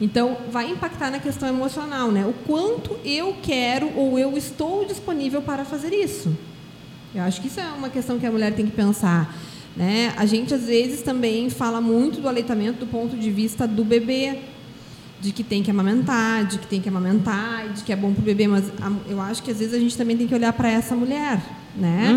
[0.00, 2.24] Então, vai impactar na questão emocional, né?
[2.24, 6.36] O quanto eu quero ou eu estou disponível para fazer isso.
[7.14, 9.34] Eu acho que isso é uma questão que a mulher tem que pensar.
[9.76, 10.12] Né?
[10.16, 14.38] A gente, às vezes, também fala muito do aleitamento do ponto de vista do bebê.
[15.20, 18.22] De que tem que amamentar, de que tem que amamentar, de que é bom para
[18.22, 18.46] o bebê.
[18.46, 18.70] Mas
[19.08, 21.42] eu acho que, às vezes, a gente também tem que olhar para essa mulher.
[21.74, 22.14] Né?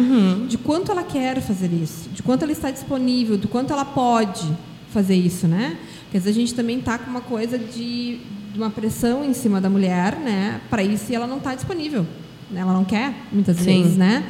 [0.48, 2.10] De quanto ela quer fazer isso.
[2.10, 4.48] De quanto ela está disponível, do quanto ela pode
[4.92, 5.78] fazer isso, né?
[6.12, 8.18] Porque às vezes a gente também está com uma coisa de,
[8.52, 10.60] de uma pressão em cima da mulher, né?
[10.70, 12.06] Para isso e ela não está disponível.
[12.50, 12.60] né?
[12.60, 13.64] Ela não quer, muitas Sim.
[13.82, 14.26] vezes, né?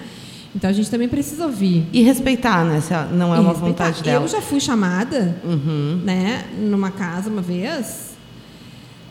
[0.55, 1.87] Então a gente também precisa ouvir.
[1.91, 2.81] E respeitar, né?
[2.81, 3.53] Se não é E uma respeitar.
[3.85, 4.23] vontade dela.
[4.25, 6.01] Eu já fui chamada, Uhum.
[6.03, 8.11] né, numa casa uma vez,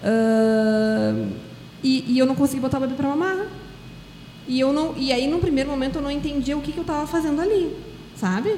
[0.05, 1.15] ah,
[1.83, 3.47] e, e eu não consegui botar o bebê para mamar.
[4.47, 6.83] E, eu não, e aí, num primeiro momento, eu não entendia o que, que eu
[6.83, 7.75] estava fazendo ali,
[8.17, 8.57] sabe?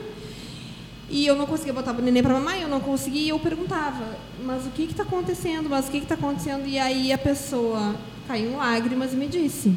[1.12, 4.16] E eu não conseguia botar o neném para mamar, eu não conseguia, e eu perguntava,
[4.42, 5.68] mas o que está acontecendo?
[5.68, 6.66] Mas o que está acontecendo?
[6.66, 7.94] E aí a pessoa
[8.26, 9.76] caiu em lágrimas e me disse,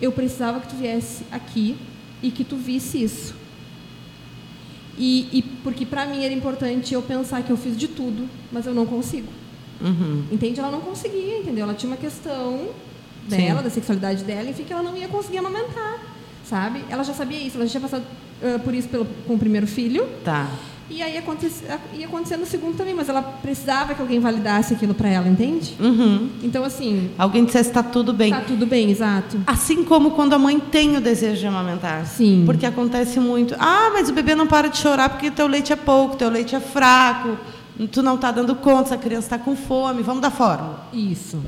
[0.00, 1.76] eu precisava que tu viesse aqui
[2.22, 3.34] e que tu visse isso.
[4.96, 8.64] E, e porque para mim era importante eu pensar que eu fiz de tudo, mas
[8.64, 9.28] eu não consigo.
[9.80, 10.24] Uhum.
[10.30, 10.60] Entende?
[10.60, 11.64] Ela não conseguia, entendeu?
[11.64, 12.68] Ela tinha uma questão
[13.28, 13.36] Sim.
[13.36, 16.00] dela, da sexualidade dela, enfim, que ela não ia conseguir amamentar,
[16.48, 16.84] sabe?
[16.88, 18.04] Ela já sabia isso, ela já tinha passado
[18.42, 20.46] ah, por isso pelo, com o primeiro filho, Tá.
[20.90, 21.50] e aí aconte-
[21.94, 25.74] ia acontecer no segundo também, mas ela precisava que alguém validasse aquilo para ela, entende?
[25.78, 26.30] Uhum.
[26.42, 28.30] Então, assim, Alguém dissesse está tudo bem.
[28.32, 29.38] tá tudo bem, exato.
[29.46, 32.06] Assim como quando a mãe tem o desejo de amamentar.
[32.06, 32.44] Sim.
[32.46, 33.54] Porque acontece muito.
[33.58, 36.54] Ah, mas o bebê não para de chorar porque teu leite é pouco, teu leite
[36.54, 37.36] é fraco,
[37.92, 40.88] tu não está dando conta, essa criança está com fome, vamos dar fórmula.
[40.92, 41.38] Isso.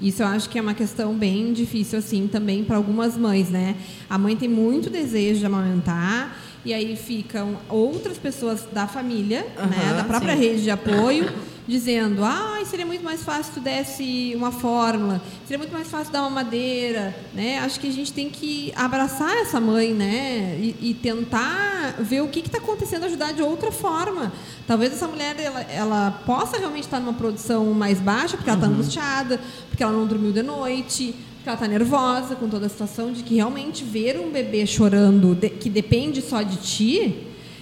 [0.00, 3.76] Isso eu acho que é uma questão bem difícil, assim, também para algumas mães, né?
[4.10, 6.36] A mãe tem muito desejo de amamentar,
[6.66, 10.40] e aí ficam outras pessoas da família, né, da própria sim.
[10.40, 11.32] rede de apoio,
[11.64, 16.12] dizendo: ah, seria muito mais fácil se tu desse uma fórmula, seria muito mais fácil
[16.12, 17.60] dar uma madeira, né?
[17.60, 20.58] Acho que a gente tem que abraçar essa mãe, né?
[20.60, 24.32] E, e tentar ver o que está acontecendo, ajudar de outra forma.
[24.66, 28.68] Talvez essa mulher ela, ela possa realmente estar numa produção mais baixa, porque ela está
[28.68, 31.14] angustiada, porque ela não dormiu de noite,
[31.46, 35.32] porque ela está nervosa com toda a situação de que realmente ver um bebê chorando
[35.32, 37.14] de- que depende só de ti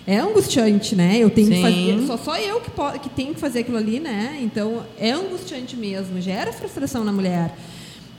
[0.06, 1.18] é angustiante, né?
[1.18, 1.62] Eu tenho que Sim.
[1.62, 4.38] fazer, só só eu que, po- que tenho que fazer aquilo ali, né?
[4.40, 7.54] Então é angustiante mesmo, gera frustração na mulher.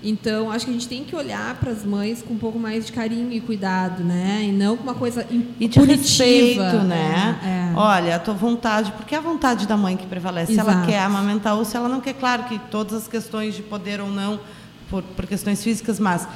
[0.04, 2.86] Então acho que a gente tem que olhar para as mães com um pouco mais
[2.86, 4.46] de carinho e cuidado, né?
[4.48, 7.40] E não com uma coisa E de punitiva, respeito, né?
[7.44, 7.76] É, é.
[7.76, 10.54] Olha, a tua vontade, porque é a vontade da mãe que prevalece.
[10.54, 10.88] Se ela Exato.
[10.88, 14.12] quer amamentar ou se ela não quer, claro que todas as questões de poder ou
[14.12, 14.40] não,
[14.90, 16.28] por, por questões físicas, mas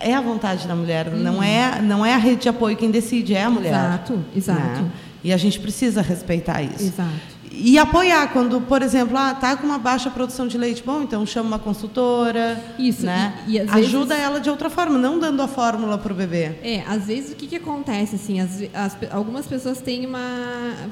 [0.00, 3.34] é a vontade da mulher, não, é, não é a rede de apoio quem decide,
[3.34, 3.74] é a mulher.
[3.74, 4.82] Exato, exato.
[4.82, 4.90] né?
[5.22, 6.84] E a gente precisa respeitar isso.
[6.84, 7.29] Exato.
[7.52, 11.26] E apoiar quando, por exemplo, ah, tá com uma baixa produção de leite, bom, então
[11.26, 13.42] chama uma consultora, Isso, né?
[13.48, 16.56] e- e Ajuda vezes- ela de outra forma, não dando a fórmula para o bebê.
[16.62, 20.20] É, às vezes o que, que acontece, assim, as, as algumas pessoas têm uma,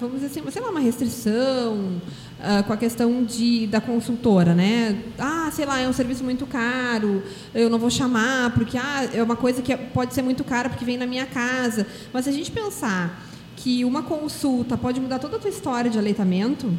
[0.01, 2.01] vamos dizer assim, sei lá, uma restrição
[2.41, 4.97] ah, com a questão de, da consultora, né?
[5.17, 7.23] Ah, sei lá, é um serviço muito caro,
[7.55, 10.69] eu não vou chamar, porque ah, é uma coisa que é- pode ser muito cara
[10.69, 11.87] porque vem na minha casa.
[12.13, 13.28] Mas se a gente pensar
[13.59, 16.73] que uma consulta pode mudar toda a tua história de aleitamento,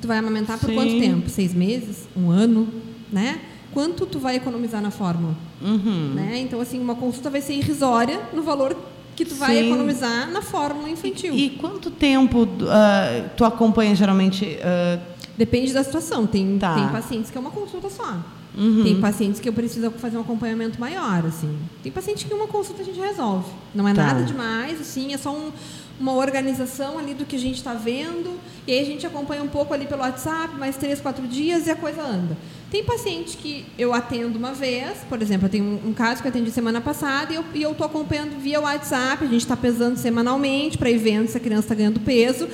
[0.00, 0.74] tu vai amamentar por Sim.
[0.74, 1.30] quanto tempo?
[1.30, 2.06] Seis meses?
[2.14, 2.68] Um ano?
[3.10, 3.40] Né?
[3.72, 5.34] Quanto tu vai economizar na fórmula?
[5.62, 6.12] Uhum.
[6.14, 6.40] Né?
[6.40, 8.76] Então, assim, uma consulta vai ser irrisória no valor
[9.16, 9.66] que tu vai Sim.
[9.68, 11.34] economizar na fórmula infantil.
[11.34, 14.58] E quanto tempo ah, tu acompanha geralmente?
[14.62, 14.98] ah,
[15.38, 16.26] Depende da situação.
[16.26, 16.74] Tem, Tá.
[16.74, 18.16] tem pacientes que é uma consulta só.
[18.56, 18.82] Uhum.
[18.82, 21.56] Tem pacientes que eu preciso fazer um acompanhamento maior, assim.
[21.82, 23.50] Tem paciente que uma consulta a gente resolve.
[23.74, 24.06] Não é Tá.
[24.06, 25.52] nada demais, assim, é só um-
[26.00, 28.38] uma organização ali do que a gente está vendo.
[28.66, 31.70] E aí a gente acompanha um pouco ali pelo WhatsApp, mais três, quatro dias e
[31.70, 32.36] a coisa anda.
[32.70, 36.28] Tem paciente que eu atendo uma vez, por exemplo, eu tenho um, um caso que
[36.28, 39.96] eu atendi semana passada e eu, e tô acompanhando via WhatsApp, a gente está pesando
[39.96, 42.46] semanalmente para ir vendo se a criança está ganhando peso,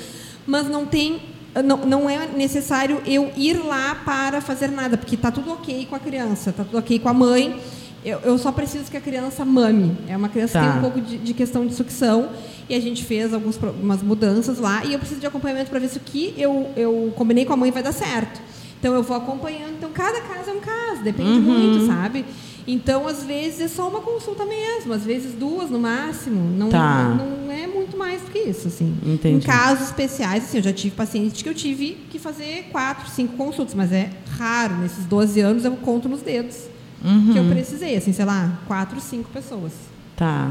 [0.46, 1.20] mas não tem
[1.62, 5.94] não, não é necessário eu ir lá para fazer nada, porque está tudo ok com
[5.94, 7.60] a criança, está tudo ok com a mãe.
[8.04, 9.96] Eu, eu só preciso que a criança mame.
[10.08, 10.70] É uma criança que Tá.
[10.70, 12.28] tem um pouco de, de questão de sucção
[12.68, 15.96] e a gente fez algumas mudanças lá e eu preciso de acompanhamento para ver se
[15.96, 18.40] o que eu, eu combinei com a mãe vai dar certo.
[18.78, 19.72] Então eu vou acompanhando.
[19.78, 21.40] Então cada caso é depende uhum.
[21.40, 22.24] muito, sabe?
[22.66, 26.40] Então, às vezes, é só uma consulta mesmo, às vezes duas no máximo.
[26.56, 27.04] Não, tá.
[27.04, 28.96] não é muito mais do que isso, assim.
[29.04, 29.36] Entendi.
[29.36, 33.36] Em casos especiais, assim, eu já tive pacientes que eu tive que fazer quatro, cinco
[33.36, 34.76] consultas, mas é raro.
[34.78, 36.68] Nesses 12 anos, eu conto nos dedos
[37.04, 37.32] uhum.
[37.32, 39.72] que eu precisei, assim, sei lá, quatro, cinco pessoas.
[40.16, 40.50] Tá,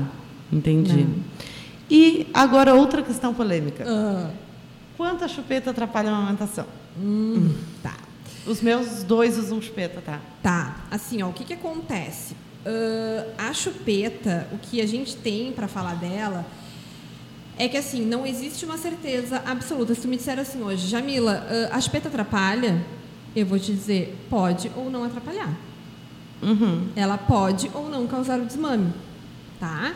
[0.52, 1.04] entendi.
[1.04, 1.16] Não.
[1.90, 3.84] E agora outra questão polêmica.
[3.84, 4.30] Uh.
[4.96, 6.66] Quanto a chupeta atrapalha a amamentação?
[6.98, 7.96] Hum, tá.
[8.46, 10.20] Os meus dois usam chupeta, tá?
[10.42, 10.86] Tá.
[10.92, 12.34] Assim, ó, o que, que acontece?
[12.66, 16.46] Uh, a chupeta, o que a gente tem para falar dela
[17.58, 19.94] é que assim, não existe uma certeza absoluta.
[19.94, 22.84] Se tu me disser assim hoje, Jamila, uh, a chupeta atrapalha,
[23.36, 25.56] eu vou te dizer, pode ou não atrapalhar.
[26.42, 26.90] Uhum.
[26.96, 28.94] Ela pode ou não causar o desmame,
[29.60, 29.94] tá?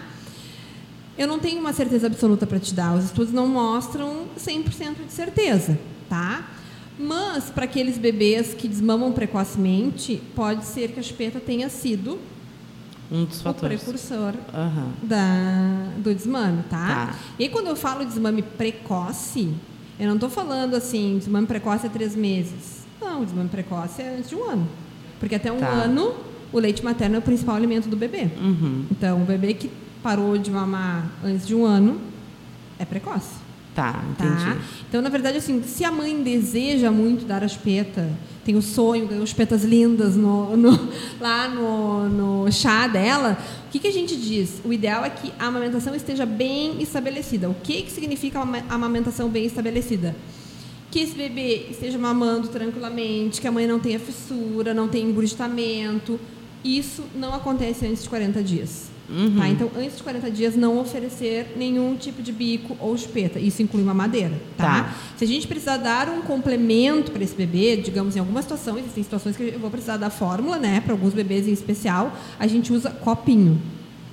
[1.18, 2.96] Eu não tenho uma certeza absoluta para te dar.
[2.96, 5.78] Os estudos não mostram 100% de certeza,
[6.08, 6.48] tá?
[7.00, 12.18] Mas, para aqueles bebês que desmamam precocemente, pode ser que a chupeta tenha sido
[13.12, 13.82] um dos fatores.
[13.82, 14.92] o precursor uhum.
[15.04, 16.88] da, do desmame, tá?
[16.88, 17.16] tá?
[17.40, 19.54] E aí, quando eu falo desmame precoce,
[20.00, 22.86] eu não estou falando assim, desmame precoce é três meses.
[23.00, 24.68] Não, desmame precoce é antes de um ano.
[25.20, 25.68] Porque até um tá.
[25.68, 26.16] ano,
[26.52, 28.30] o leite materno é o principal alimento do bebê.
[28.40, 28.86] Uhum.
[28.92, 29.72] Então, o bebê que
[30.04, 32.00] parou de mamar antes de um ano
[32.80, 33.47] é precoce.
[33.78, 34.44] Tá, entendi.
[34.44, 34.58] Tá?
[34.90, 38.10] Então, na verdade, assim, se a mãe deseja muito dar a chupeta,
[38.44, 40.90] tem o sonho, ganhou chupetas lindas no, no,
[41.22, 44.64] lá no, no chá dela, o que, que a gente diz?
[44.66, 47.52] O ideal é que a amamentação esteja bem estabelecida.
[47.52, 50.16] O que, que significa a amamentação bem estabelecida?
[50.90, 56.18] que esse bebê esteja mamando tranquilamente, que a mãe não tenha fissura, não tenha engurgitamento.
[56.64, 58.90] Isso não acontece antes de 40 dias.
[59.10, 59.38] Uhum.
[59.38, 59.48] Tá?
[59.50, 63.40] Então, antes de 40 dias, não oferecer nenhum tipo de bico ou chupeta.
[63.40, 64.40] Isso inclui uma madeira.
[64.58, 64.84] Tá?
[64.84, 64.96] tá.
[65.16, 69.04] Se a gente precisar dar um complemento para esse bebê, digamos, em alguma situação, existem
[69.04, 70.82] situações que eu vou precisar da fórmula, né?
[70.82, 73.62] Para alguns bebês em especial, a gente usa copinho.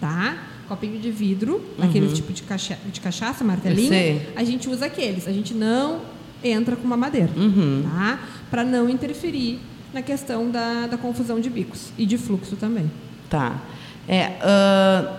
[0.01, 0.37] Tá?
[0.69, 1.85] Copinho de vidro, uhum.
[1.85, 4.21] aqueles tipo de, cacha de cachaça, martelinho.
[4.37, 5.27] A gente usa aqueles.
[5.27, 6.03] A gente não
[6.43, 7.31] entra com uma madeira.
[7.37, 7.83] Uhum.
[7.83, 8.21] Tá?
[8.51, 9.59] Para não interferir
[9.93, 12.91] na questão da, da confusão de bicos e de fluxo também.
[13.35, 13.61] Tá.
[14.07, 15.13] É, uh,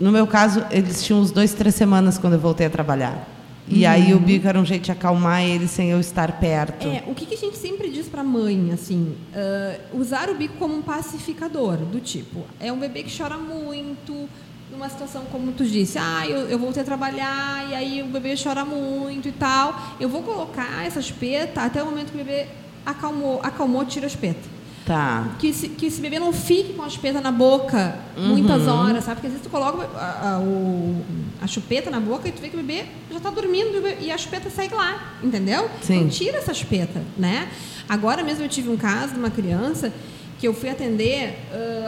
[0.00, 3.28] no meu caso, eles tinham uns dois, três semanas quando eu voltei a trabalhar.
[3.68, 3.90] E uhum.
[3.92, 6.84] aí o bico era um jeito de acalmar ele sem eu estar perto.
[6.88, 10.54] É, o que, que a gente sempre diz para mãe, assim, uh, usar o bico
[10.58, 14.28] como um pacificador, do tipo, é um bebê que chora muito,
[14.72, 18.34] numa situação como tu disse, ah, eu, eu voltei a trabalhar e aí o bebê
[18.42, 22.48] chora muito e tal, eu vou colocar essa chupeta até o momento que o bebê
[22.84, 24.59] acalmou, acalmou, tira a chupeta.
[24.90, 25.36] Tá.
[25.38, 28.30] Que, esse, que esse bebê não fique com a chupeta na boca uhum.
[28.30, 29.20] muitas horas, sabe?
[29.20, 31.00] Porque às vezes tu coloca a, a, o,
[31.40, 34.18] a chupeta na boca e tu vê que o bebê já está dormindo e a
[34.18, 35.70] chupeta segue lá, entendeu?
[35.80, 35.98] Sim.
[35.98, 37.48] Então tira essa chupeta, né?
[37.88, 39.92] Agora mesmo eu tive um caso de uma criança
[40.40, 41.38] que eu fui atender,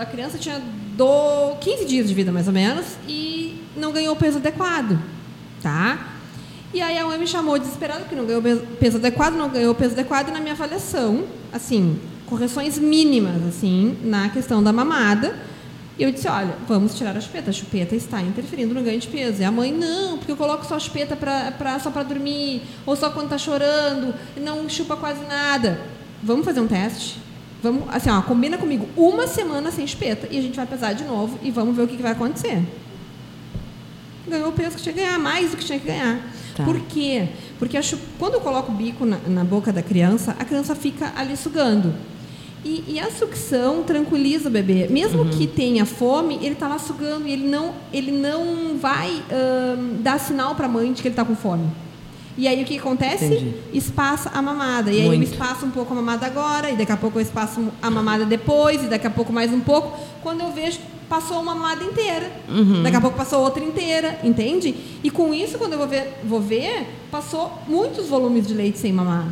[0.00, 0.62] a criança tinha
[0.96, 4.96] do 15 dias de vida mais ou menos e não ganhou o peso adequado,
[5.60, 6.18] tá?
[6.72, 8.40] E aí a mãe me chamou desesperada que não ganhou
[8.78, 11.98] peso adequado, não ganhou peso adequado e na minha avaliação, assim,
[12.32, 15.36] correções mínimas, assim, na questão da mamada.
[15.98, 17.50] E eu disse, olha, vamos tirar a chupeta.
[17.50, 19.42] A chupeta está interferindo no ganho de peso.
[19.42, 22.62] E a mãe, não, porque eu coloco só a chupeta pra, pra, só para dormir,
[22.86, 25.78] ou só quando está chorando, não chupa quase nada.
[26.22, 27.18] Vamos fazer um teste?
[27.62, 31.04] Vamos, assim, ó, combina comigo uma semana sem chupeta e a gente vai pesar de
[31.04, 32.62] novo e vamos ver o que, que vai acontecer.
[34.26, 36.18] Ganhou o peso que tinha que ganhar, mais do que tinha que ganhar.
[36.56, 36.64] Tá.
[36.64, 37.28] Por quê?
[37.58, 37.78] Porque
[38.18, 41.94] quando eu coloco o bico na, na boca da criança, a criança fica ali sugando.
[42.64, 44.86] E, e, a sucção tranquiliza o bebê.
[44.88, 45.30] Mesmo uhum.
[45.30, 49.20] que tenha fome, ele está lá sugando e ele não, ele não vai
[50.00, 51.66] dar sinal para a mãe de que ele está com fome.
[52.36, 53.26] E aí o que acontece?
[53.26, 53.54] Entendi.
[53.72, 54.90] Espaça a mamada.
[54.90, 55.22] E aí Muito.
[55.24, 58.24] eu espaço um pouco a mamada agora, e daqui a pouco eu espaço a mamada
[58.24, 59.98] depois, e daqui a pouco mais um pouco.
[60.22, 62.30] Quando eu vejo, passou uma mamada inteira.
[62.48, 62.82] Uhum.
[62.82, 64.74] Daqui a pouco passou outra inteira, entende?
[65.04, 68.92] E com isso, quando eu vou ver, vou ver, passou muitos volumes de leite sem
[68.92, 69.28] mamar.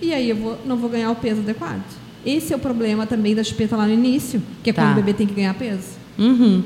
[0.00, 1.84] E aí eu vou, não vou ganhar o peso adequado.
[2.28, 4.82] Esse é o problema também da chupeta lá no início, que é tá.
[4.82, 5.96] quando o bebê tem que ganhar peso.
[6.18, 6.62] Uhum.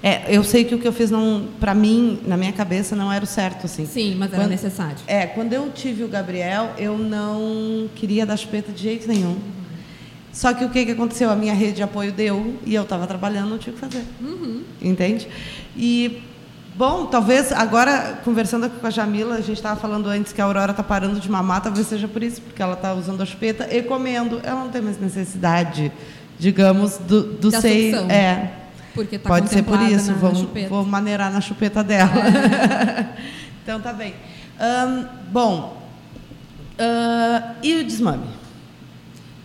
[0.00, 3.12] É, eu sei que o que eu fiz não, para mim, na minha cabeça, não
[3.12, 3.86] era o certo, assim.
[3.86, 4.98] Sim, mas quando, era necessário.
[5.08, 9.36] É, quando eu tive o Gabriel, eu não queria dar chupeta de jeito nenhum.
[10.32, 11.28] Só que o que, que aconteceu?
[11.28, 14.04] A minha rede de apoio deu e eu estava trabalhando, não tinha o que fazer.
[14.20, 14.62] Uhum.
[14.80, 15.26] Entende?
[15.76, 16.22] E
[16.74, 20.70] Bom, talvez agora, conversando com a Jamila, a gente estava falando antes que a Aurora
[20.70, 23.82] está parando de mamar, talvez seja por isso, porque ela está usando a chupeta e
[23.82, 24.40] comendo.
[24.42, 25.92] Ela não tem mais necessidade,
[26.38, 27.94] digamos, do, do da sei.
[27.94, 28.52] É.
[28.94, 30.32] Porque tá Pode ser por isso, vou,
[30.68, 32.10] vou maneirar na chupeta dela.
[32.10, 33.06] É.
[33.62, 34.14] então tá bem.
[34.60, 35.82] Um, bom,
[36.78, 38.39] uh, e o desmame?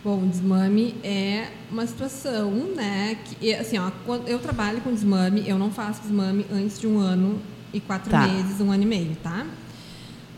[0.05, 3.17] Bom, o desmame é uma situação, né?
[3.25, 6.99] Que, assim, ó, quando eu trabalho com desmame, eu não faço desmame antes de um
[6.99, 7.41] ano
[7.73, 8.27] e quatro Tá.
[8.27, 9.47] meses, um ano e meio, tá?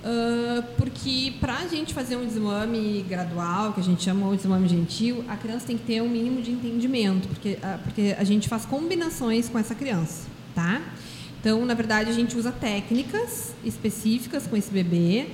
[0.05, 4.69] Ah, porque para a gente fazer um desmame gradual, que a gente chama o desmame
[4.69, 8.47] gentil, a criança tem que ter um mínimo de entendimento, porque, ah, porque a gente
[8.47, 10.81] faz combinações com essa criança, tá?
[11.41, 15.27] Então, na verdade, a gente usa técnicas específicas com esse bebê,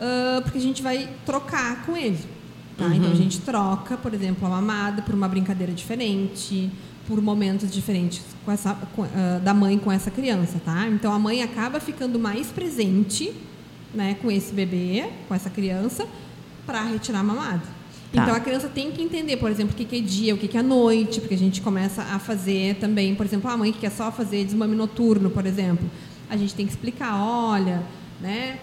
[0.00, 2.33] ah, porque a gente vai trocar com ele.
[2.76, 2.86] Tá?
[2.94, 6.70] Então, a gente troca, por exemplo, a mamada por uma brincadeira diferente,
[7.06, 10.88] por momentos diferentes com essa, com, ah, da mãe com essa criança, tá?
[10.88, 13.32] Então, a mãe acaba ficando mais presente
[13.94, 16.06] né, com esse bebê, com essa criança,
[16.66, 17.62] para retirar a mamada.
[18.12, 18.22] Tá.
[18.22, 20.46] Então a criança tem que entender, por exemplo, o que que é dia, o que
[20.46, 23.80] que é noite, porque a gente começa a fazer também, por exemplo, a mãe que
[23.80, 25.88] quer só fazer desmame noturno, por exemplo,
[26.30, 27.82] a gente tem que explicar, olha,
[28.20, 28.58] né,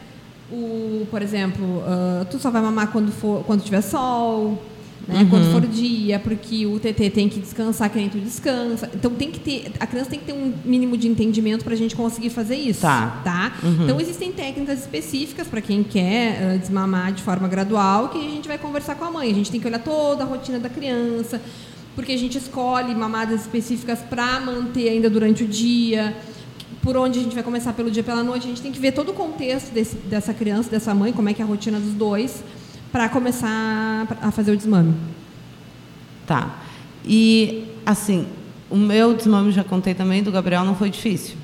[0.52, 4.62] o, por exemplo, ah, tu só vai mamar quando for, quando tiver sol,
[5.08, 8.90] né, quando for dia, porque o TT tem que descansar que nem tu descansa.
[8.94, 11.78] Então tem que ter, a criança tem que ter um mínimo de entendimento para a
[11.78, 13.22] gente conseguir fazer isso, Tá.
[13.24, 13.54] tá?
[13.84, 18.48] Então existem técnicas específicas para quem quer ah, desmamar de forma gradual que a gente
[18.48, 19.32] vai conversar com a mãe.
[19.32, 21.42] A gente tem que olhar toda a rotina da criança,
[21.96, 26.16] porque a gente escolhe mamadas específicas para manter ainda durante o dia.
[26.82, 28.92] Por onde a gente vai começar pelo dia, pela noite, a gente tem que ver
[28.92, 31.94] todo o contexto desse- dessa criança, dessa mãe, como é que é a rotina dos
[31.94, 32.44] dois,
[32.92, 34.94] para começar a fazer o desmame.
[36.26, 36.56] Tá.
[37.06, 38.28] E, assim,
[38.70, 41.36] o meu desmame, já contei também, do Gabriel não foi difícil.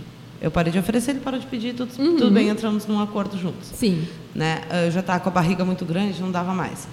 [0.42, 3.70] Eu parei de oferecer, ele parou de pedir, tudo, tudo bem, entramos num acordo juntos.
[3.74, 4.08] Sim.
[4.36, 4.62] Né?
[4.86, 6.88] Eu já estava com a barriga muito grande, não dava mais.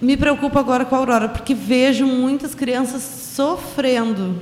[0.00, 4.36] Me preocupa agora com a Aurora, porque vejo muitas crianças sofrendo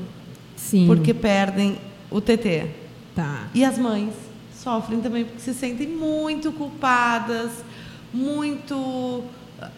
[0.56, 0.86] Sim.
[0.86, 1.76] porque perdem
[2.10, 2.66] o TT.
[3.14, 3.48] Tá.
[3.54, 4.12] E as mães
[4.54, 7.50] sofrem também porque se sentem muito culpadas,
[8.12, 9.24] muito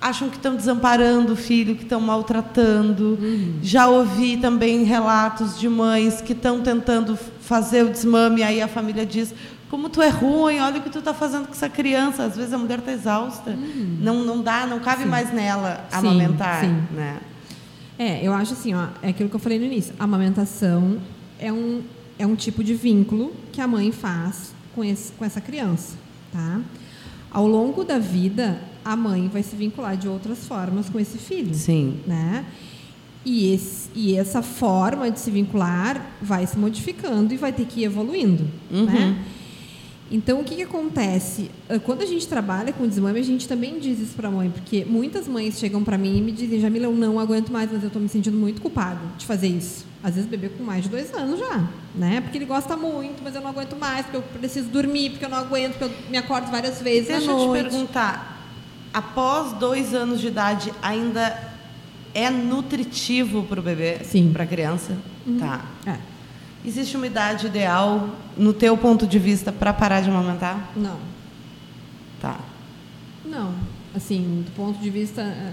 [0.00, 3.18] acham que estão desamparando o filho, que estão maltratando.
[3.62, 9.04] Já ouvi também relatos de mães que estão tentando fazer o desmame, aí a família
[9.04, 9.34] diz:
[9.70, 12.24] "Como tu é ruim, olha o que tu está fazendo com essa criança".
[12.24, 13.56] Às vezes a mulher está exausta,
[14.00, 16.82] não não dá, não cabe mais nela Sim, amamentar, sim.
[16.92, 17.18] né?
[17.98, 19.94] É, eu acho assim, ó, é aquilo que eu falei no início.
[19.98, 20.98] A amamentação
[21.38, 21.82] é um,
[22.22, 25.96] é um tipo de vínculo que a mãe faz com, esse, com essa criança,
[26.32, 26.60] tá?
[27.30, 31.54] Ao longo da vida, a mãe vai se vincular de outras formas com esse filho,
[31.54, 31.98] Sim.
[32.06, 32.44] né?
[33.24, 37.80] E, esse, e essa forma de se vincular vai se modificando e vai ter que
[37.80, 38.84] ir evoluindo, Uhum.
[38.84, 39.24] né?
[40.12, 41.50] Então, o que, que acontece?
[41.70, 44.50] Ah, Quando a gente trabalha com desmame, a gente também diz isso para a mãe,
[44.50, 47.82] porque muitas mães chegam para mim e me dizem, Jamila, eu não aguento mais, mas
[47.82, 49.86] eu estou me sentindo muito culpada de fazer isso.
[50.04, 52.20] Às vezes, bebê com mais de dois anos já, né?
[52.20, 55.30] Porque ele gosta muito, mas eu não aguento mais, porque eu preciso dormir, porque eu
[55.30, 57.62] não aguento, porque eu me acordo várias vezes Deixa eu te noite.
[57.70, 58.46] perguntar,
[58.92, 61.50] após dois anos de idade, ainda
[62.12, 64.00] é nutritivo para o bebê?
[64.04, 64.30] Sim.
[64.32, 64.94] Para a criança?
[65.38, 65.64] Tá.
[65.86, 65.96] É,
[66.64, 70.70] Existe uma idade ideal, no teu ponto de vista, para parar de amamentar?
[70.76, 70.96] não.
[72.20, 72.38] Tá.
[73.24, 73.52] Não.
[73.96, 75.52] Assim, do ponto de vista eh,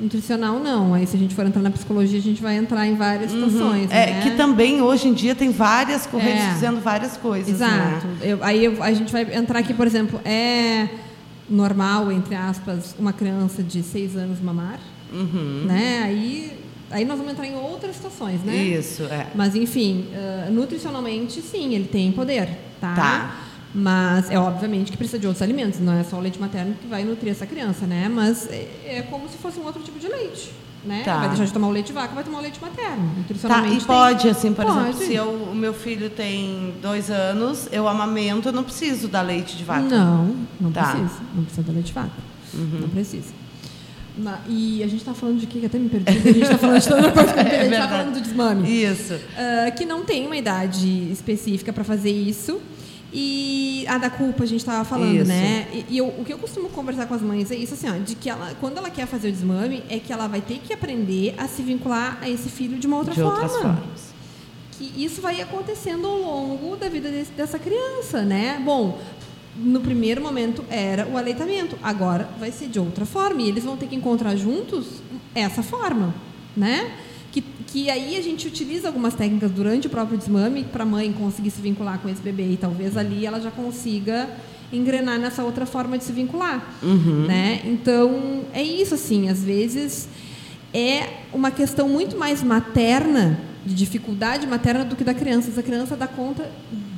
[0.00, 0.92] nutricional, não.
[0.92, 3.88] Aí, se a gente for entrar na psicologia, a gente vai entrar em várias situações.
[3.92, 4.20] É, né?
[4.22, 6.52] que também, hoje em dia, tem várias correntes É.
[6.54, 8.06] dizendo várias coisas, Exato.
[8.08, 8.16] né?
[8.22, 10.88] Eu- aí eu- a gente vai entrar aqui, por exemplo, é
[11.48, 14.80] normal, entre aspas, uma criança de seis anos mamar?
[15.12, 15.64] Uhum.
[15.66, 16.02] Né?
[16.04, 16.52] Aí,
[16.90, 18.54] aí nós vamos entrar em outras situações, né?
[18.56, 19.26] Isso, é.
[19.34, 22.48] Mas, enfim, ah, nutricionalmente, sim, ele tem poder,
[22.80, 22.94] tá?
[22.94, 23.36] Tá.
[23.72, 26.88] Mas é obviamente que precisa de outros alimentos, não é só o leite materno que
[26.88, 28.08] vai nutrir essa criança, né?
[28.12, 30.50] Mas é, é como se fosse um outro tipo de leite,
[30.84, 31.02] né?
[31.04, 31.18] Tá.
[31.18, 32.96] Vai deixar de tomar o leite de vaca, vai tomar o leite materno.
[33.08, 34.78] Tá, Nutricionalmente e tem- pode, assim, por Pode.
[34.80, 39.22] exemplo, se eu, o meu filho tem dois anos, eu amamento, eu não preciso dar
[39.22, 39.82] leite de vaca.
[39.82, 40.90] Não, não Tá.
[40.90, 41.20] precisa.
[41.32, 42.10] Não precisa de leite de vaca.
[42.52, 43.32] Não precisa.
[44.18, 45.60] Ma- e a gente está falando de quê?
[45.60, 46.08] Que até me perdi.
[46.10, 47.30] A gente está falando de toda coisa.
[47.32, 47.88] a gente está verdade.
[47.92, 48.82] falando do desmame.
[48.84, 49.14] Isso.
[49.36, 52.60] Ah, que não tem uma idade específica para fazer isso.
[53.12, 55.24] E a da culpa a gente estava falando, Isso.
[55.26, 55.66] né?
[55.72, 57.98] E, e eu- o que eu costumo conversar com as mães é isso, assim, ó,
[57.98, 60.72] de que ela, quando ela quer fazer o desmame, é que ela vai ter que
[60.72, 64.14] aprender a se vincular a esse filho de uma outra de forma outras formas.
[64.78, 68.62] que isso vai acontecendo ao longo da vida desse- dessa criança, né?
[68.64, 69.00] Bom,
[69.56, 73.76] no primeiro momento era o aleitamento, agora vai ser de outra forma e eles vão
[73.76, 74.86] ter que encontrar juntos
[75.34, 76.14] essa forma,
[76.56, 76.92] né?
[77.32, 81.12] Que, que aí a gente utiliza algumas técnicas durante o próprio desmame para a mãe
[81.12, 84.28] conseguir se vincular com esse bebê e talvez ali ela já consiga
[84.72, 86.76] engrenar nessa outra forma de se vincular,
[87.26, 87.60] né?
[87.64, 90.08] Então é isso assim, às vezes
[90.72, 95.50] é uma questão muito mais materna, de dificuldade materna do que da criança.
[95.50, 96.50] Essa criança dá conta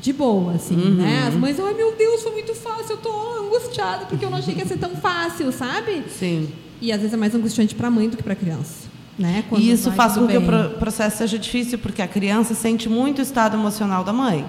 [0.02, 1.26] de boa, assim, né?
[1.28, 4.52] As mães, ai meu Deus, foi muito fácil, eu tô angustiada porque eu não achei
[4.52, 6.02] que ia ser tão fácil, sabe?
[6.08, 6.48] Sim.
[6.80, 8.90] E às vezes é mais angustiante para a mãe do que para a criança.
[9.16, 9.44] Né?
[9.48, 13.20] Quando e isso faz com que o processo seja difícil, porque a criança sente muito
[13.20, 14.44] o estado emocional da mãe.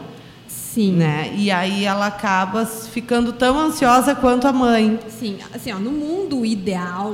[0.47, 0.93] Sim.
[0.93, 1.36] Né?
[1.38, 4.99] E aí ela acaba ficando tão ansiosa quanto a mãe.
[5.08, 7.14] Sim, assim, ó, no mundo ideal,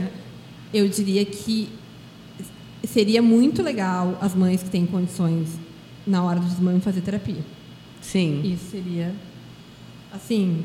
[0.72, 1.68] eu diria que
[2.84, 5.48] seria muito legal as mães que têm condições
[6.06, 7.55] na hora de mãe fazer terapia.
[8.10, 8.42] Sim.
[8.44, 9.14] Isso seria
[10.12, 10.64] assim,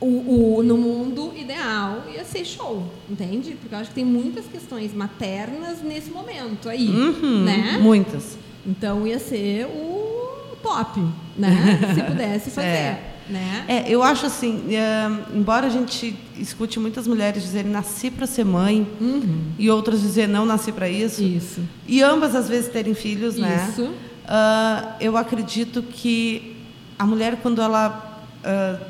[0.00, 3.56] o, o, no mundo ideal ia ser show, entende?
[3.60, 7.78] Porque eu acho que tem muitas questões maternas nesse momento aí, uhum, né?
[7.80, 8.38] Muitas.
[8.66, 11.00] Então ia ser o top,
[11.36, 11.78] né?
[11.94, 12.66] Se pudesse fazer.
[12.68, 13.12] É.
[13.28, 13.64] Né?
[13.66, 18.44] É, eu acho assim, é, embora a gente escute muitas mulheres dizerem nasci para ser
[18.44, 19.46] mãe uhum.
[19.58, 23.68] e outras dizer não nasci para isso, isso, e ambas às vezes terem filhos, né?
[23.68, 23.82] Isso.
[23.82, 26.55] Uh, eu acredito que
[26.98, 28.84] a mulher quando ela uh,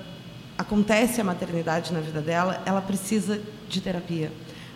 [0.57, 4.33] acontece a maternidade na vida dela, ela precisa de terapia.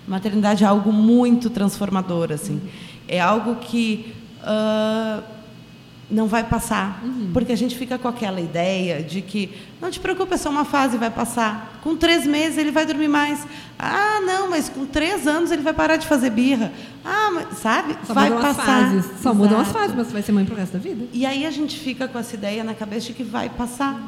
[0.07, 2.61] Maternidade é algo muito transformador, assim.
[3.07, 5.23] É algo que uh,
[6.11, 7.31] não vai passar, uhum.
[7.33, 10.65] porque a gente fica com aquela ideia de que não te preocupe, é só uma
[10.65, 11.79] fase, vai passar.
[11.83, 13.47] Com três meses ele vai dormir mais.
[13.79, 16.73] Ah, não, mas com três anos ele vai parar de fazer birra.
[17.05, 17.97] Ah, mas, sabe?
[18.07, 18.49] Só vai passar.
[18.49, 19.21] As fases.
[19.23, 21.07] Só mudam as fases, mas você vai ser mãe pro resto da vida.
[21.13, 24.01] E aí a gente fica com essa ideia na cabeça de que vai passar.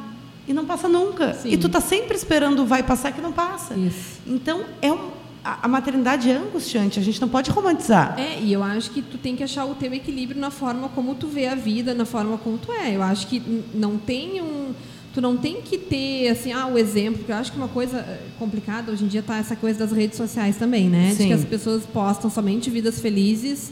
[0.45, 1.33] E não passa nunca.
[1.33, 1.49] Sim.
[1.51, 3.73] E tu tá sempre esperando vai passar que não passa.
[3.75, 4.19] Isso.
[4.27, 5.09] Então, é um,
[5.43, 8.15] a, maternidade é angustiante, a gente não pode romantizar.
[8.17, 11.15] É, e eu acho que tu tem que achar o teu equilíbrio na forma como
[11.15, 12.95] tu vê a vida, na forma como tu é.
[12.95, 13.41] Eu acho que
[13.73, 14.73] não tem um
[15.13, 17.99] tu não tem que ter assim ah o exemplo porque eu acho que uma coisa
[17.99, 21.17] eh, complicada hoje em dia tá essa coisa das redes sociais também né Sim.
[21.17, 23.71] de que as pessoas postam somente vidas felizes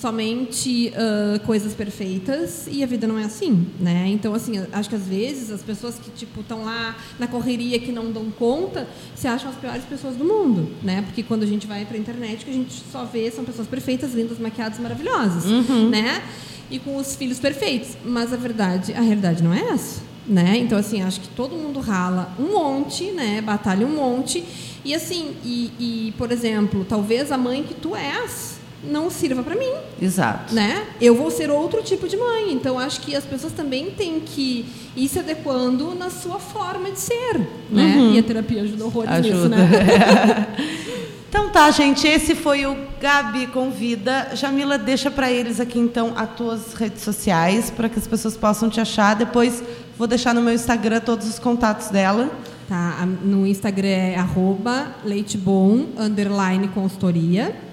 [0.00, 4.06] somente uh, coisas perfeitas e a vida não é assim, né?
[4.08, 7.92] Então, assim, acho que às vezes as pessoas que, tipo, estão lá na correria, que
[7.92, 11.02] não dão conta, se acham as piores pessoas do mundo, né?
[11.02, 13.44] Porque quando a gente vai para a internet, o que a gente só vê são
[13.44, 15.90] pessoas perfeitas, lindas, maquiadas, maravilhosas, uhum.
[15.90, 16.22] né?
[16.70, 17.90] E com os filhos perfeitos.
[18.02, 20.56] Mas a verdade, a realidade não é essa, né?
[20.56, 23.42] Então, assim, acho que todo mundo rala um monte, né?
[23.42, 24.42] Batalha um monte.
[24.82, 29.54] E, assim, e, e por exemplo, talvez a mãe que tu és não sirva para
[29.54, 29.72] mim.
[30.00, 30.54] Exato.
[30.54, 30.84] Né?
[31.00, 32.52] Eu vou ser outro tipo de mãe.
[32.52, 34.66] Então, acho que as pessoas também têm que
[34.96, 37.40] ir se adequando na sua forma de ser.
[37.70, 37.96] Né?
[37.96, 38.14] Uhum.
[38.14, 39.34] E a terapia ajuda horrores ajuda.
[39.34, 40.46] nisso, né?
[41.28, 42.06] então tá, gente.
[42.06, 44.30] Esse foi o Gabi Convida.
[44.34, 48.70] Jamila, deixa para eles aqui, então, as tuas redes sociais, para que as pessoas possam
[48.70, 49.14] te achar.
[49.14, 49.62] Depois
[49.98, 52.30] vou deixar no meu Instagram todos os contatos dela.
[52.68, 57.69] Tá, no Instagram é arroba leitebom, underline consultoria.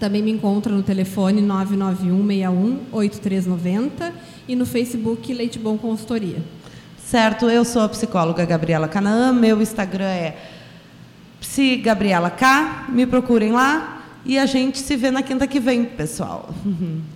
[0.00, 4.12] Também me encontra no telefone 991618390
[4.48, 6.42] e no Facebook Leite Bom Consultoria.
[7.04, 10.38] Certo, eu sou a psicóloga Gabriela Canaã, meu Instagram é
[11.38, 16.48] psigabriela K, me procurem lá e a gente se vê na quinta que vem, pessoal.